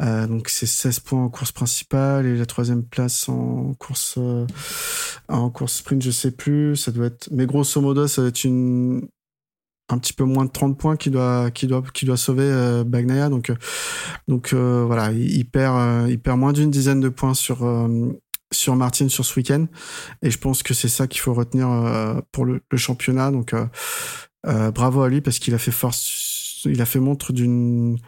[0.00, 4.18] donc c'est 16 points en course principale et la troisième place en course
[5.28, 6.76] en course sprint, je sais plus.
[6.76, 9.08] Ça doit être, mais grosso modo, ça doit être une
[9.88, 12.84] un petit peu moins de 30 points qui doit qui doit qui doit sauver euh,
[13.28, 13.56] donc euh,
[14.26, 17.58] donc euh, voilà il, perd euh, il perd moins d'une dizaine de points sur
[18.52, 19.66] sur Martin sur ce week-end.
[20.22, 21.68] Et je pense que c'est ça qu'il faut retenir
[22.32, 23.30] pour le, le, championnat.
[23.30, 23.54] Donc
[24.44, 27.98] bravo à lui parce qu'il a fait force il a fait montre d'une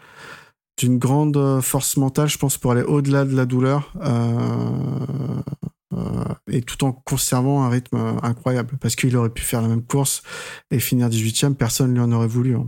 [0.79, 3.93] d'une grande force mentale je pense pour aller au-delà de la douleur.
[4.03, 5.43] Euh,
[6.51, 9.85] et tout en conservant un rythme euh, incroyable parce qu'il aurait pu faire la même
[9.85, 10.23] course
[10.71, 12.57] et finir 18e, personne ne lui en aurait voulu.
[12.57, 12.67] Hein.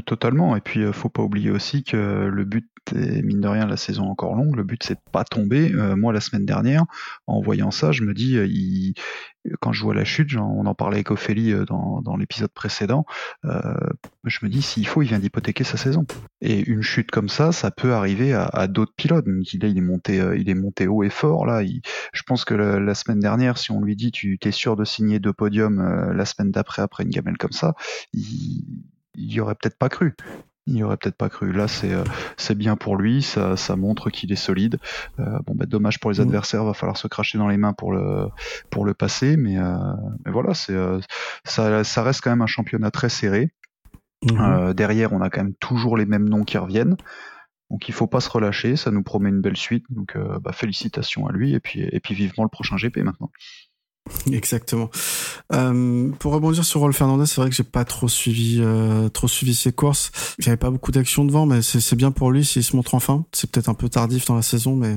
[0.00, 0.56] Totalement.
[0.56, 3.76] Et puis, euh, faut pas oublier aussi que le but, est, mine de rien, la
[3.76, 5.72] saison encore longue, le but, c'est de pas tomber.
[5.72, 6.84] Euh, moi, la semaine dernière,
[7.26, 8.94] en voyant ça, je me dis, euh, il,
[9.60, 13.04] quand je vois la chute, on en parlait avec Ophélie dans, dans l'épisode précédent,
[13.42, 16.06] je me dis, s'il faut, il vient d'hypothéquer sa saison.
[16.40, 19.26] Et une chute comme ça, ça peut arriver à, d'autres pilotes.
[19.26, 21.46] Là, il est monté, il est monté haut et fort.
[21.46, 24.84] Là, je pense que la, semaine dernière, si on lui dit, tu es sûr de
[24.84, 27.74] signer deux podiums la semaine d'après après une gamelle comme ça,
[28.12, 28.64] il
[29.14, 30.14] il y aurait peut-être pas cru.
[30.66, 31.52] Il y aurait peut-être pas cru.
[31.52, 32.04] Là, c'est euh,
[32.36, 34.78] c'est bien pour lui, ça, ça montre qu'il est solide.
[35.18, 36.22] Euh, bon, bah, dommage pour les mm.
[36.22, 38.28] adversaires, va falloir se cracher dans les mains pour le
[38.70, 39.76] pour le passer, mais, euh,
[40.24, 40.76] mais voilà, c'est
[41.44, 43.50] ça, ça reste quand même un championnat très serré.
[44.24, 44.74] Mm-hmm.
[44.74, 46.96] derrière, on a quand même toujours les mêmes noms qui reviennent.
[47.70, 49.84] Donc il faut pas se relâcher, ça nous promet une belle suite.
[49.90, 53.30] Donc bah, félicitations à lui et puis et puis vivement le prochain GP maintenant.
[54.32, 54.90] Exactement.
[55.52, 59.28] Euh, pour rebondir sur Rolf Fernandez, c'est vrai que j'ai pas trop suivi, euh, trop
[59.28, 60.10] suivi ses courses.
[60.38, 63.24] J'avais pas beaucoup d'action devant, mais c'est bien pour lui s'il se montre enfin.
[63.32, 64.96] C'est peut-être un peu tardif dans la saison, mais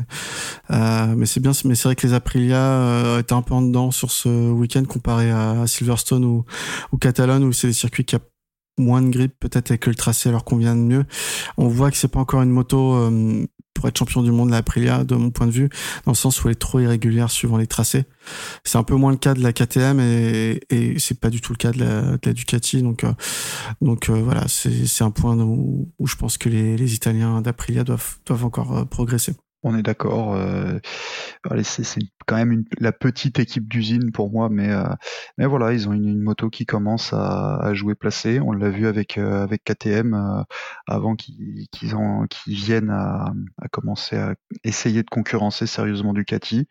[0.71, 1.51] euh, mais c'est bien.
[1.65, 4.83] Mais c'est vrai que les Aprilia euh, étaient un peu en dedans sur ce week-end
[4.85, 6.45] comparé à, Silverstone ou
[6.91, 8.19] ou Catalone où c'est des circuits qui a
[8.77, 11.05] moins de grip peut-être et que le tracé leur convient de mieux.
[11.57, 13.45] On voit que c'est pas encore une moto euh,
[13.75, 15.69] pour être champion du monde la Aprilia de mon point de vue
[16.05, 18.05] dans le sens où elle est trop irrégulière suivant les tracés.
[18.63, 21.53] C'est un peu moins le cas de la KTM et, et c'est pas du tout
[21.53, 23.13] le cas de la, de la Ducati donc euh,
[23.81, 27.83] donc euh, voilà c'est un point où, où, je pense que les, les Italiens d'Aprilia
[27.83, 29.33] doivent doivent encore progresser
[29.65, 30.35] on est d'accord.
[30.35, 30.79] Euh,
[31.63, 34.85] c'est quand même la petite équipe d'usine pour moi, mais euh,
[35.37, 38.39] mais voilà, ils ont une, moto qui commence à, jouer placé.
[38.39, 40.45] On l'a vu avec euh, avec KTM
[40.87, 41.67] avant qu'ils
[42.47, 43.33] viennent à,
[43.71, 46.67] commencer à essayer de concurrencer sérieusement Ducati.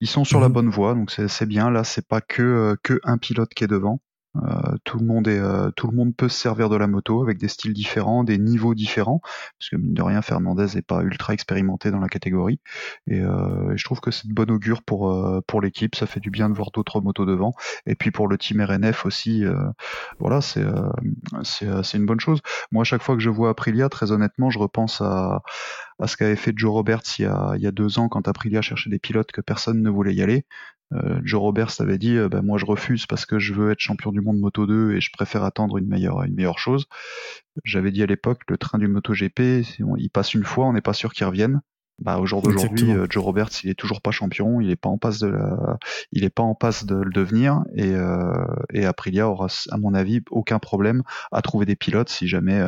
[0.00, 1.70] Ils sont sur la mmh bonne voie, donc c'est bien.
[1.70, 4.00] Là, c'est pas que que un pilote qui est devant.
[4.36, 7.22] Euh, tout le monde est, euh, tout le monde peut se servir de la moto
[7.22, 9.20] avec des styles différents, des niveaux différents,
[9.58, 12.60] parce que mine de rien, Fernandez n'est pas ultra expérimenté dans la catégorie.
[13.06, 15.04] Et, euh, je trouve que c'est de bon augure pour
[15.46, 15.94] pour l'équipe.
[15.94, 17.54] Ça fait du bien de voir d'autres motos devant.
[17.86, 19.44] Et puis pour le team RNF aussi,
[20.18, 20.64] voilà, c'est
[21.42, 22.40] c'est c'est une bonne chose.
[22.72, 25.42] Moi, à chaque fois que je vois Aprilia, très honnêtement, je repense à
[26.00, 28.26] à ce qu'avait fait Joe Roberts il y a il y a deux ans quand
[28.28, 30.46] Aprilia cherchait des pilotes que personne ne voulait y aller.
[30.94, 33.80] Euh, Joe Roberts avait dit euh, bah, moi je refuse parce que je veux être
[33.80, 36.86] champion du monde Moto 2 et je préfère attendre une meilleure une meilleure chose.
[37.64, 39.64] J'avais dit à l'époque le train du Moto GP
[39.98, 41.60] il passe une fois on n'est pas sûr qu'il revienne.
[42.00, 44.88] Bah au jour d'aujourd'hui euh, Joe Roberts il est toujours pas champion, il est pas
[44.88, 45.78] en passe de la,
[46.10, 47.92] il est pas en passe de le devenir et
[48.72, 52.60] et Aprilia aura à mon avis aucun problème à trouver des pilotes si jamais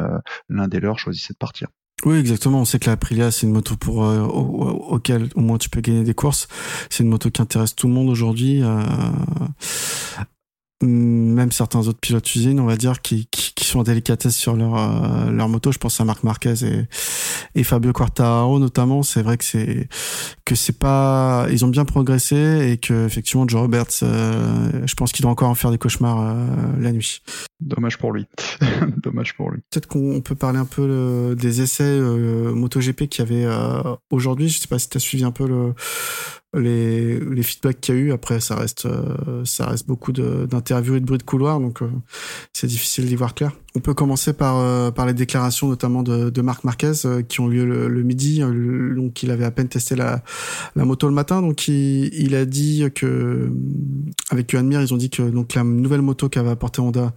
[0.48, 1.68] l'un des leurs choisissait de partir.
[2.04, 2.60] Oui, exactement.
[2.60, 5.80] On sait que la Aprilia, c'est une moto pour euh, auquel au moins tu peux
[5.80, 6.46] gagner des courses.
[6.90, 8.62] C'est une moto qui intéresse tout le monde aujourd'hui.
[8.62, 8.82] Euh,
[10.82, 14.54] même certains autres pilotes usines, on va dire, qui, qui, qui sont en délicatesse sur
[14.56, 15.72] leur euh, leur moto.
[15.72, 16.84] Je pense à Marc Marquez et,
[17.54, 19.02] et Fabio Quartararo notamment.
[19.02, 19.88] C'est vrai que c'est
[20.44, 25.12] que c'est pas, ils ont bien progressé et que effectivement Joe Roberts, euh, je pense
[25.12, 26.46] qu'il doit encore en faire des cauchemars euh,
[26.78, 27.22] la nuit.
[27.60, 28.26] Dommage pour lui.
[29.02, 29.60] Dommage pour lui.
[29.70, 33.46] Peut-être qu'on peut parler un peu des essais MotoGP qu'il y avait
[34.10, 34.50] aujourd'hui.
[34.50, 35.72] Je sais pas si tu as suivi un peu le
[36.56, 38.12] les, les feedbacks qu'il y a eu.
[38.12, 38.88] Après, ça reste,
[39.44, 41.80] ça reste beaucoup d'interviews et de bruit de couloir, donc
[42.52, 43.52] c'est difficile d'y voir clair.
[43.74, 46.92] On peut commencer par, par les déclarations, notamment de, de Marc Marquez,
[47.28, 48.40] qui ont lieu le, midi.
[48.40, 50.22] donc, il avait à peine testé la,
[50.76, 53.52] la moto le matin, donc il, il a dit que
[54.30, 57.14] avec Admire, ils ont dit que donc la nouvelle moto qu'avait apporté Honda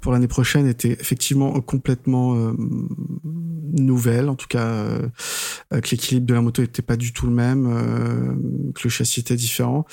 [0.00, 2.52] pour l'année prochaine était effectivement complètement euh,
[3.72, 5.08] nouvelle, en tout cas euh,
[5.70, 8.34] que l'équilibre de la moto n'était pas du tout le même, euh,
[8.74, 9.84] que le était différent.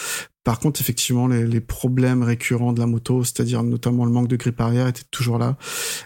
[0.43, 4.35] Par contre, effectivement, les, les problèmes récurrents de la moto, c'est-à-dire notamment le manque de
[4.35, 5.57] grippe arrière, étaient toujours là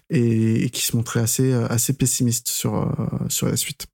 [0.09, 2.95] et, et qui se montraient assez assez pessimistes sur
[3.29, 3.87] sur la suite.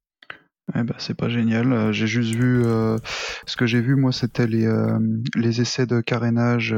[0.74, 1.72] Eh ben, c'est pas génial.
[1.72, 2.98] Euh, j'ai juste vu euh,
[3.46, 4.98] ce que j'ai vu moi, c'était les euh,
[5.36, 6.74] les essais de carénage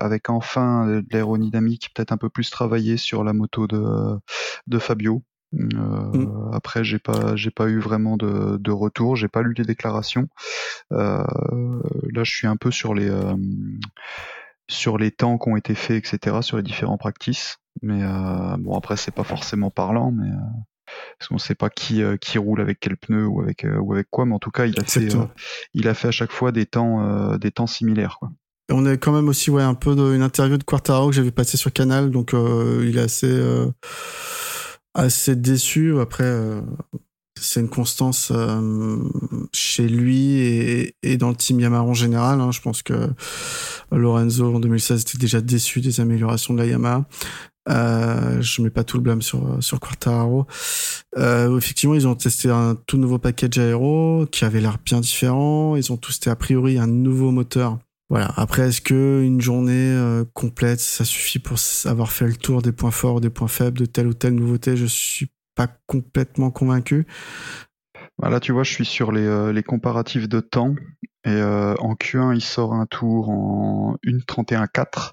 [0.00, 4.18] avec enfin de l'aérodynamique peut-être un peu plus travaillé sur la moto de
[4.66, 5.22] de Fabio.
[5.52, 6.50] Mm.
[6.52, 9.16] Après, j'ai pas j'ai pas eu vraiment de de retour.
[9.16, 10.28] J'ai pas lu les déclarations.
[10.90, 11.26] là,
[12.22, 13.10] je suis un peu sur les
[14.68, 16.38] sur les temps qui ont été faits, etc.
[16.42, 17.58] Sur les différents practices.
[17.82, 18.02] Mais
[18.58, 20.28] bon, après, c'est pas forcément parlant, mais
[21.18, 23.78] parce qu'on ne sait pas qui, euh, qui roule avec quel pneu ou avec, euh,
[23.78, 25.24] ou avec quoi, mais en tout cas, il a, fait, euh,
[25.74, 28.16] il a fait à chaque fois des temps, des temps similaires.
[28.18, 28.30] Quoi.
[28.70, 31.56] On a quand même aussi ouais, un peu d'une interview de Quartaro que j'avais passé
[31.56, 33.40] sur Canal, donc il est assez,
[34.94, 35.98] assez déçu.
[36.00, 36.62] Après,
[37.40, 38.32] c'est une constance
[39.52, 42.40] chez lui et, et, dans le team Yamaha en général.
[42.40, 42.50] Hein.
[42.52, 43.10] Je pense que
[43.92, 47.04] Lorenzo en 2016 était déjà déçu des améliorations de la Yamaha.
[47.68, 50.46] Euh, je mets pas tout le blâme sur sur Quartararo.
[51.16, 55.76] Euh, effectivement, ils ont testé un tout nouveau package aéro qui avait l'air bien différent.
[55.76, 57.78] Ils ont testé a priori un nouveau moteur.
[58.10, 58.32] Voilà.
[58.36, 62.72] Après, est-ce que une journée euh, complète, ça suffit pour avoir fait le tour des
[62.72, 64.76] points forts, des points faibles de telle ou telle nouveauté?
[64.76, 67.06] Je suis pas complètement convaincu.
[68.18, 70.74] Bah, là, tu vois, je suis sur les, euh, les comparatifs de temps.
[71.24, 75.12] Et euh, en Q1, il sort un tour en 1.31.4.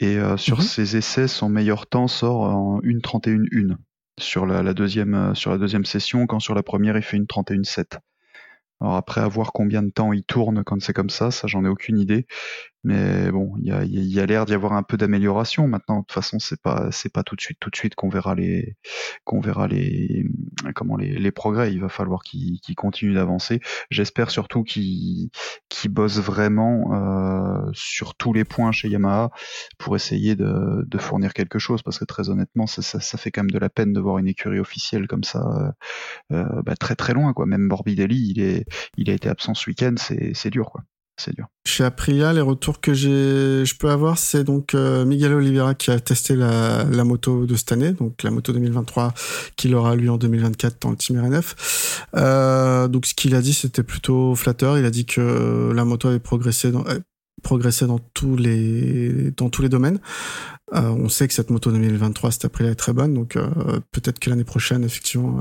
[0.00, 0.62] Et euh, sur mhm.
[0.62, 3.76] ses essais, son meilleur temps sort en 1.31.1
[4.18, 7.16] sur la, la, deuxième euh, sur la deuxième session, quand sur la première il fait
[7.16, 7.98] une 31.7.
[8.80, 11.64] Alors après, à voir combien de temps il tourne quand c'est comme ça, ça j'en
[11.64, 12.26] ai aucune idée.
[12.82, 15.68] Mais bon, il y a, y a l'air d'y avoir un peu d'amélioration.
[15.68, 18.08] Maintenant, de toute façon, c'est pas c'est pas tout de suite tout de suite qu'on
[18.08, 18.76] verra les
[19.24, 20.24] qu'on verra les
[20.74, 21.72] comment les, les progrès.
[21.72, 23.60] Il va falloir qu'il qu continue d'avancer.
[23.90, 25.30] J'espère surtout qu'il
[25.68, 29.30] qu'il bosse vraiment euh, sur tous les points chez Yamaha
[29.78, 31.82] pour essayer de, de fournir quelque chose.
[31.82, 34.18] Parce que très honnêtement, ça, ça, ça, fait quand même de la peine de voir
[34.18, 35.74] une écurie officielle comme ça
[36.32, 37.32] euh, bah, très très loin.
[37.34, 37.46] Quoi.
[37.46, 38.66] Même Morbidelli, il est
[38.96, 39.94] il a été absent ce week-end.
[39.98, 40.82] C'est c'est dur quoi
[41.66, 46.00] Chez Aprilia, les retours que je peux avoir, c'est donc euh, Miguel Oliveira qui a
[46.00, 49.14] testé la, moto de cette année, donc la moto 2023
[49.56, 52.06] qu'il aura lui en 2024 dans le Team RNF.
[52.16, 54.78] Euh, donc ce qu'il a dit, c'était plutôt flatteur.
[54.78, 60.00] Il a dit que la moto avait progressé dans, dans tous les domaines.
[60.72, 63.48] Euh, on sait que cette moto 2023 cette après est très bonne, donc euh,
[63.90, 65.40] peut-être que l'année prochaine, effectivement,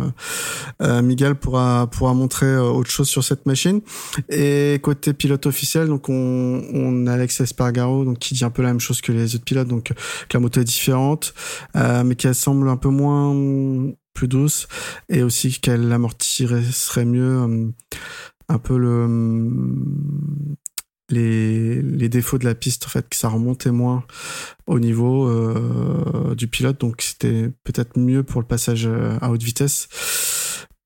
[0.82, 3.82] euh, Miguel pourra pourra montrer autre chose sur cette machine.
[4.30, 8.62] Et côté pilote officiel, donc on, on a Alex Espargaro, donc qui dit un peu
[8.62, 9.94] la même chose que les autres pilotes, donc que
[10.34, 11.34] la moto est différente,
[11.76, 14.68] mais qu'elle semble un peu moins plus douce,
[15.10, 17.72] et aussi qu'elle amortirait serait mieux
[18.50, 19.08] un peu le
[21.10, 24.03] les, les défauts de la piste, en fait, que ça remontait moins
[24.68, 29.43] au niveau euh, du pilote, donc c'était peut-être mieux pour le passage euh, à haute
[29.43, 29.88] vitesse.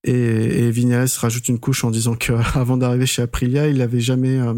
[0.04, 4.38] Et, et Vignales rajoute une couche en disant qu'avant d'arriver chez Aprilia, il n'avait jamais
[4.38, 4.54] euh,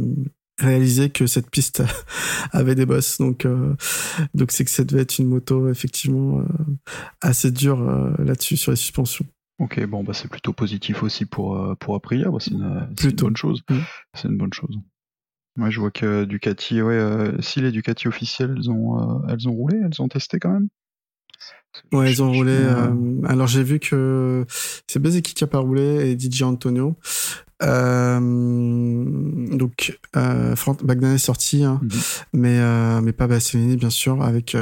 [0.58, 1.82] réalisé que cette piste
[2.52, 3.18] avait des bosses.
[3.18, 3.74] Donc, euh,
[4.34, 6.42] donc c'est que ça devait être une moto effectivement
[7.20, 7.80] assez dure
[8.18, 9.26] là-dessus sur les suspensions.
[9.58, 12.30] Ok, bon, bah c'est plutôt positif aussi pour pour Aprilia.
[12.30, 13.62] Bah, c'est une, une, bonne chose.
[13.70, 13.76] Mmh.
[14.14, 14.78] C'est une bonne chose.
[15.59, 19.48] Ouais, je vois que Ducati, ouais, euh, si les Ducati officielles, elles ont, euh, elles
[19.48, 20.68] ont roulé, elles ont testé quand même?
[21.92, 22.57] Ouais, elles ont roulé.
[22.57, 24.44] Euh, alors j'ai vu que
[24.86, 26.96] c'est Bezeki qui a pas roulé et DJ Antonio.
[27.62, 28.20] Euh,
[29.57, 32.24] donc euh, Franck Bagnan est sorti, hein, mm -hmm.
[32.32, 34.57] mais mais pas Bastianini bien sûr avec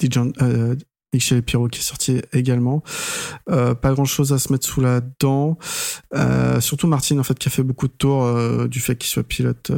[0.00, 0.18] DJ,
[1.14, 2.82] Michel Pirot qui est sorti également.
[3.50, 5.58] Euh, pas grand chose à se mettre sous la dent.
[6.14, 9.08] Euh, surtout Martine en fait qui a fait beaucoup de tours euh, du fait qu'il
[9.08, 9.70] soit pilote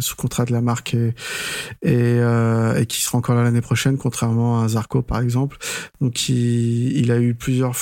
[0.00, 1.14] sous contrat de la marque et
[1.82, 5.58] et, et qui sera encore là l'année prochaine, contrairement à Zarco par exemple.
[6.00, 7.74] Donc il, il a eu plusieurs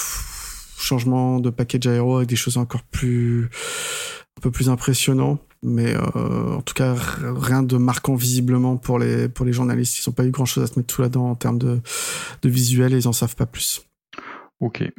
[0.78, 3.50] changements de package aéro avec des choses encore plus
[4.40, 9.28] un peu plus impressionnants mais euh, en tout cas rien de marquant visiblement pour les
[9.28, 11.28] pour les journalistes ils n'ont pas eu grand chose à se mettre sous la dent
[11.28, 11.80] en termes de
[12.40, 13.84] de visuel et ils en savent pas plus
[14.60, 14.82] Ok.
[14.82, 14.92] Eh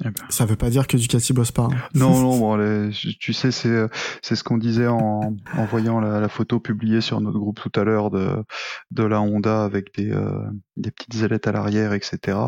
[0.00, 0.12] ben.
[0.30, 1.64] Ça veut pas dire que Ducati bosse pas.
[1.64, 1.76] Hein.
[1.94, 3.86] Non, non, bon, tu sais, c'est
[4.22, 7.84] c'est ce qu'on disait en, en voyant la, photo publiée sur notre groupe tout à
[7.84, 8.42] l'heure de
[8.92, 10.40] de la Honda avec des euh,
[10.78, 12.38] des petites ailettes à l'arrière, etc.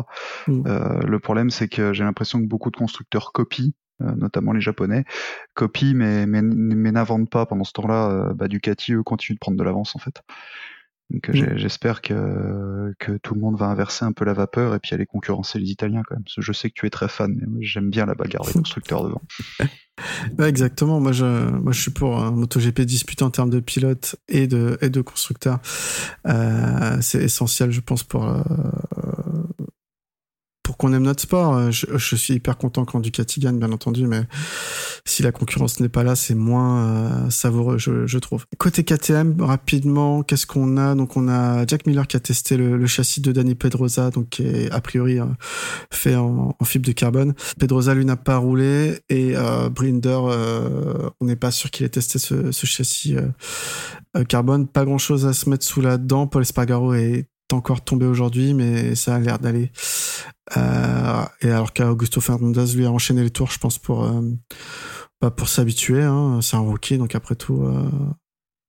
[0.47, 0.63] Mm.
[0.65, 4.61] Euh, le problème, c'est que j'ai l'impression que beaucoup de constructeurs copient euh, notamment les
[4.61, 5.03] japonais,
[5.53, 8.33] copient mais, mais, mais n'inventent pas pendant ce temps-là.
[8.33, 10.21] bah, Ducati, eux, continuent de prendre de l'avance en fait.
[11.09, 11.57] Donc mm.
[11.57, 15.07] j'espère que, que tout le monde va inverser un peu la vapeur et puis aller
[15.07, 16.23] concurrencer les Italiens quand même.
[16.23, 18.53] Parce que je sais que tu es très fan, mais j'aime bien la bagarre des
[18.53, 19.21] constructeurs devant.
[20.45, 24.45] exactement, moi je, moi je suis pour un MotoGP disputé en termes de pilote et
[24.45, 25.59] de, et de constructeurs.
[26.27, 28.23] Euh, c'est essentiel, je pense, euh, pour
[30.79, 31.55] qu'on aime notre sport.
[31.55, 34.21] Euh, je, suis hyper content quand Ducati gagne, bien entendu, mais
[35.05, 38.45] si la concurrence n'est pas là, c'est moins euh, savoureux, je, trouve.
[38.57, 40.95] Côté KTM, rapidement, qu'est-ce qu'on a?
[40.95, 44.43] Donc on a Jack Miller qui a testé le, châssis de Danny Pedrosa, donc qui
[44.43, 45.25] est a priori euh,
[45.91, 47.33] fait en, fibre de carbone.
[47.59, 49.33] Pedrosa lui n'a pas roulé et
[49.71, 50.19] Brinder,
[51.19, 53.15] on n'est pas sûr qu'il ait testé ce, châssis
[54.29, 54.67] carbone.
[54.67, 56.27] Pas grand-chose à se mettre sous la dent.
[56.27, 59.71] Paul Espargaro est encore tombé aujourd'hui, mais ça a l'air d'aller.
[60.57, 64.21] Euh, et alors qu'Augusto Fernandez lui a enchaîné les tours, je pense pour euh,
[65.21, 66.03] bah, pour s'habituer.
[66.03, 66.39] Hein.
[66.41, 67.89] c'est un rookie, donc après tout, euh,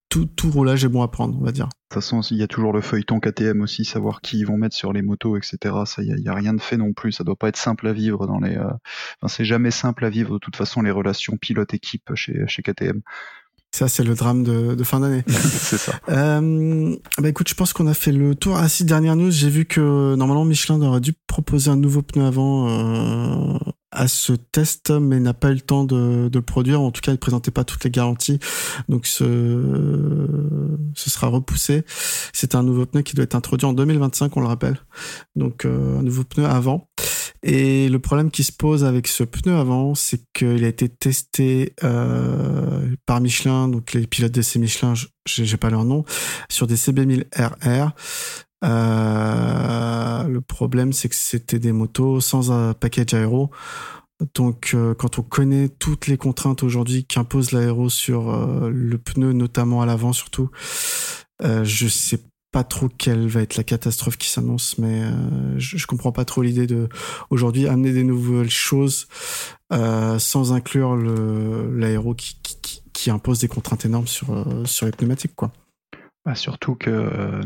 [0.08, 1.66] tout tout roulage est bon à prendre, on va dire.
[1.66, 4.56] De toute façon, il y a toujours le feuilleton KTM aussi, savoir qui ils vont
[4.56, 5.74] mettre sur les motos, etc.
[5.86, 7.12] Ça, il y, a, rien de fait non plus.
[7.12, 8.56] Ça doit pas être simple à vivre dans les.
[8.56, 13.00] Enfin, c'est jamais simple à vivre de toute façon les relations pilote-équipe chez chez KTM.
[13.72, 15.22] Ça, c'est le drame de, de fin d'année.
[15.28, 15.92] c'est ça.
[16.08, 18.56] Euh, bah écoute, je pense qu'on a fait le tour.
[18.56, 22.24] Ah si, dernière news, j'ai vu que normalement Michelin aurait dû proposer un nouveau pneu
[22.24, 23.58] avant euh,
[23.92, 26.80] à ce test, mais n'a pas eu le temps de, de le produire.
[26.80, 28.38] En tout cas, il présentait pas toutes les garanties,
[28.88, 30.26] donc ce,
[30.94, 31.84] ce sera repoussé.
[32.32, 34.78] C'est un nouveau pneu qui doit être introduit en 2025, on le rappelle.
[35.36, 36.88] Donc euh, un nouveau pneu avant.
[37.42, 41.74] Et le problème qui se pose avec ce pneu avant, c'est qu'il a été testé
[41.82, 44.92] euh, par Michelin, donc les pilotes d'essai Michelin,
[45.26, 46.04] j'ai pas leur nom,
[46.50, 47.92] sur des CB1000RR.
[48.64, 53.50] Euh, le problème, c'est que c'était des motos sans un package aéro.
[54.34, 59.32] Donc, euh, quand on connaît toutes les contraintes aujourd'hui qu'impose l'aéro sur euh, le pneu,
[59.32, 60.50] notamment à l'avant surtout,
[61.42, 62.20] je sais
[62.52, 65.04] pas trop quelle va être la catastrophe qui s'annonce, mais
[65.56, 66.88] je, je, comprends pas trop l'idée de
[67.30, 69.06] aujourd'hui amener des nouvelles choses
[69.70, 74.26] sans inclure l'aéro qui, impose des contraintes énormes sur
[74.66, 75.50] sur les pneumatiques, quoi.
[76.30, 77.40] Bah surtout que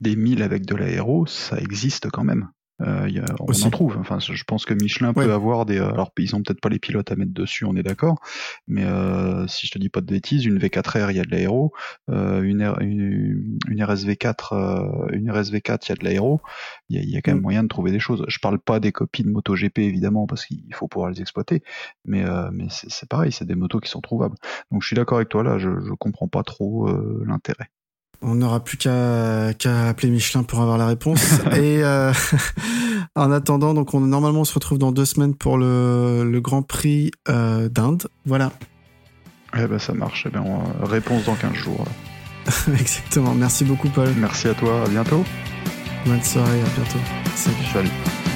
[0.00, 2.48] des milles avec de l'aéro, ça existe quand même.
[2.80, 3.98] Euh, y a, on en trouve.
[3.98, 5.76] Enfin, je pense que Michelin peut avoir des.
[5.76, 8.18] Alors, ils ont peut-être pas les pilotes à mettre dessus, on est d'accord.
[8.66, 11.30] Mais euh, si je te dis pas de bêtises, une V4R, il y a de
[11.30, 11.74] l'aéro.
[12.08, 16.40] Euh, une, une, une, RSV4, euh, une RSV4, il y a de l'aéro.
[16.88, 17.42] Il y, y a, quand même mm.
[17.42, 18.24] moyen de trouver des choses.
[18.28, 21.62] Je parle pas des copies de MotoGP évidemment parce qu'il faut pouvoir les exploiter.
[22.06, 24.36] Mais euh, mais c'est pareil, c'est des motos qui sont trouvables.
[24.70, 25.58] Donc je suis d'accord avec toi là.
[25.58, 27.68] Je, je comprends pas trop euh, l'intérêt.
[28.22, 29.48] On n'aura plus qu'à
[29.88, 31.22] appeler Michelin pour avoir la réponse.
[31.52, 32.12] et euh,
[33.14, 37.10] en attendant, donc on, normalement on se retrouve dans deux semaines pour le, Grand Prix
[37.28, 38.08] euh, d'Inde.
[38.26, 38.52] Voilà.
[39.56, 40.26] Eh ben ça marche.
[40.28, 40.44] Eh ben,
[40.82, 41.84] réponse dans 15 jours.
[42.78, 43.34] Exactement.
[43.34, 44.10] Merci beaucoup Paul.
[44.16, 44.84] Merci à toi.
[44.84, 45.24] À bientôt.
[46.06, 46.60] Bonne soirée.
[46.60, 46.98] À bientôt.
[47.34, 47.56] Salut.
[47.72, 48.29] Salut.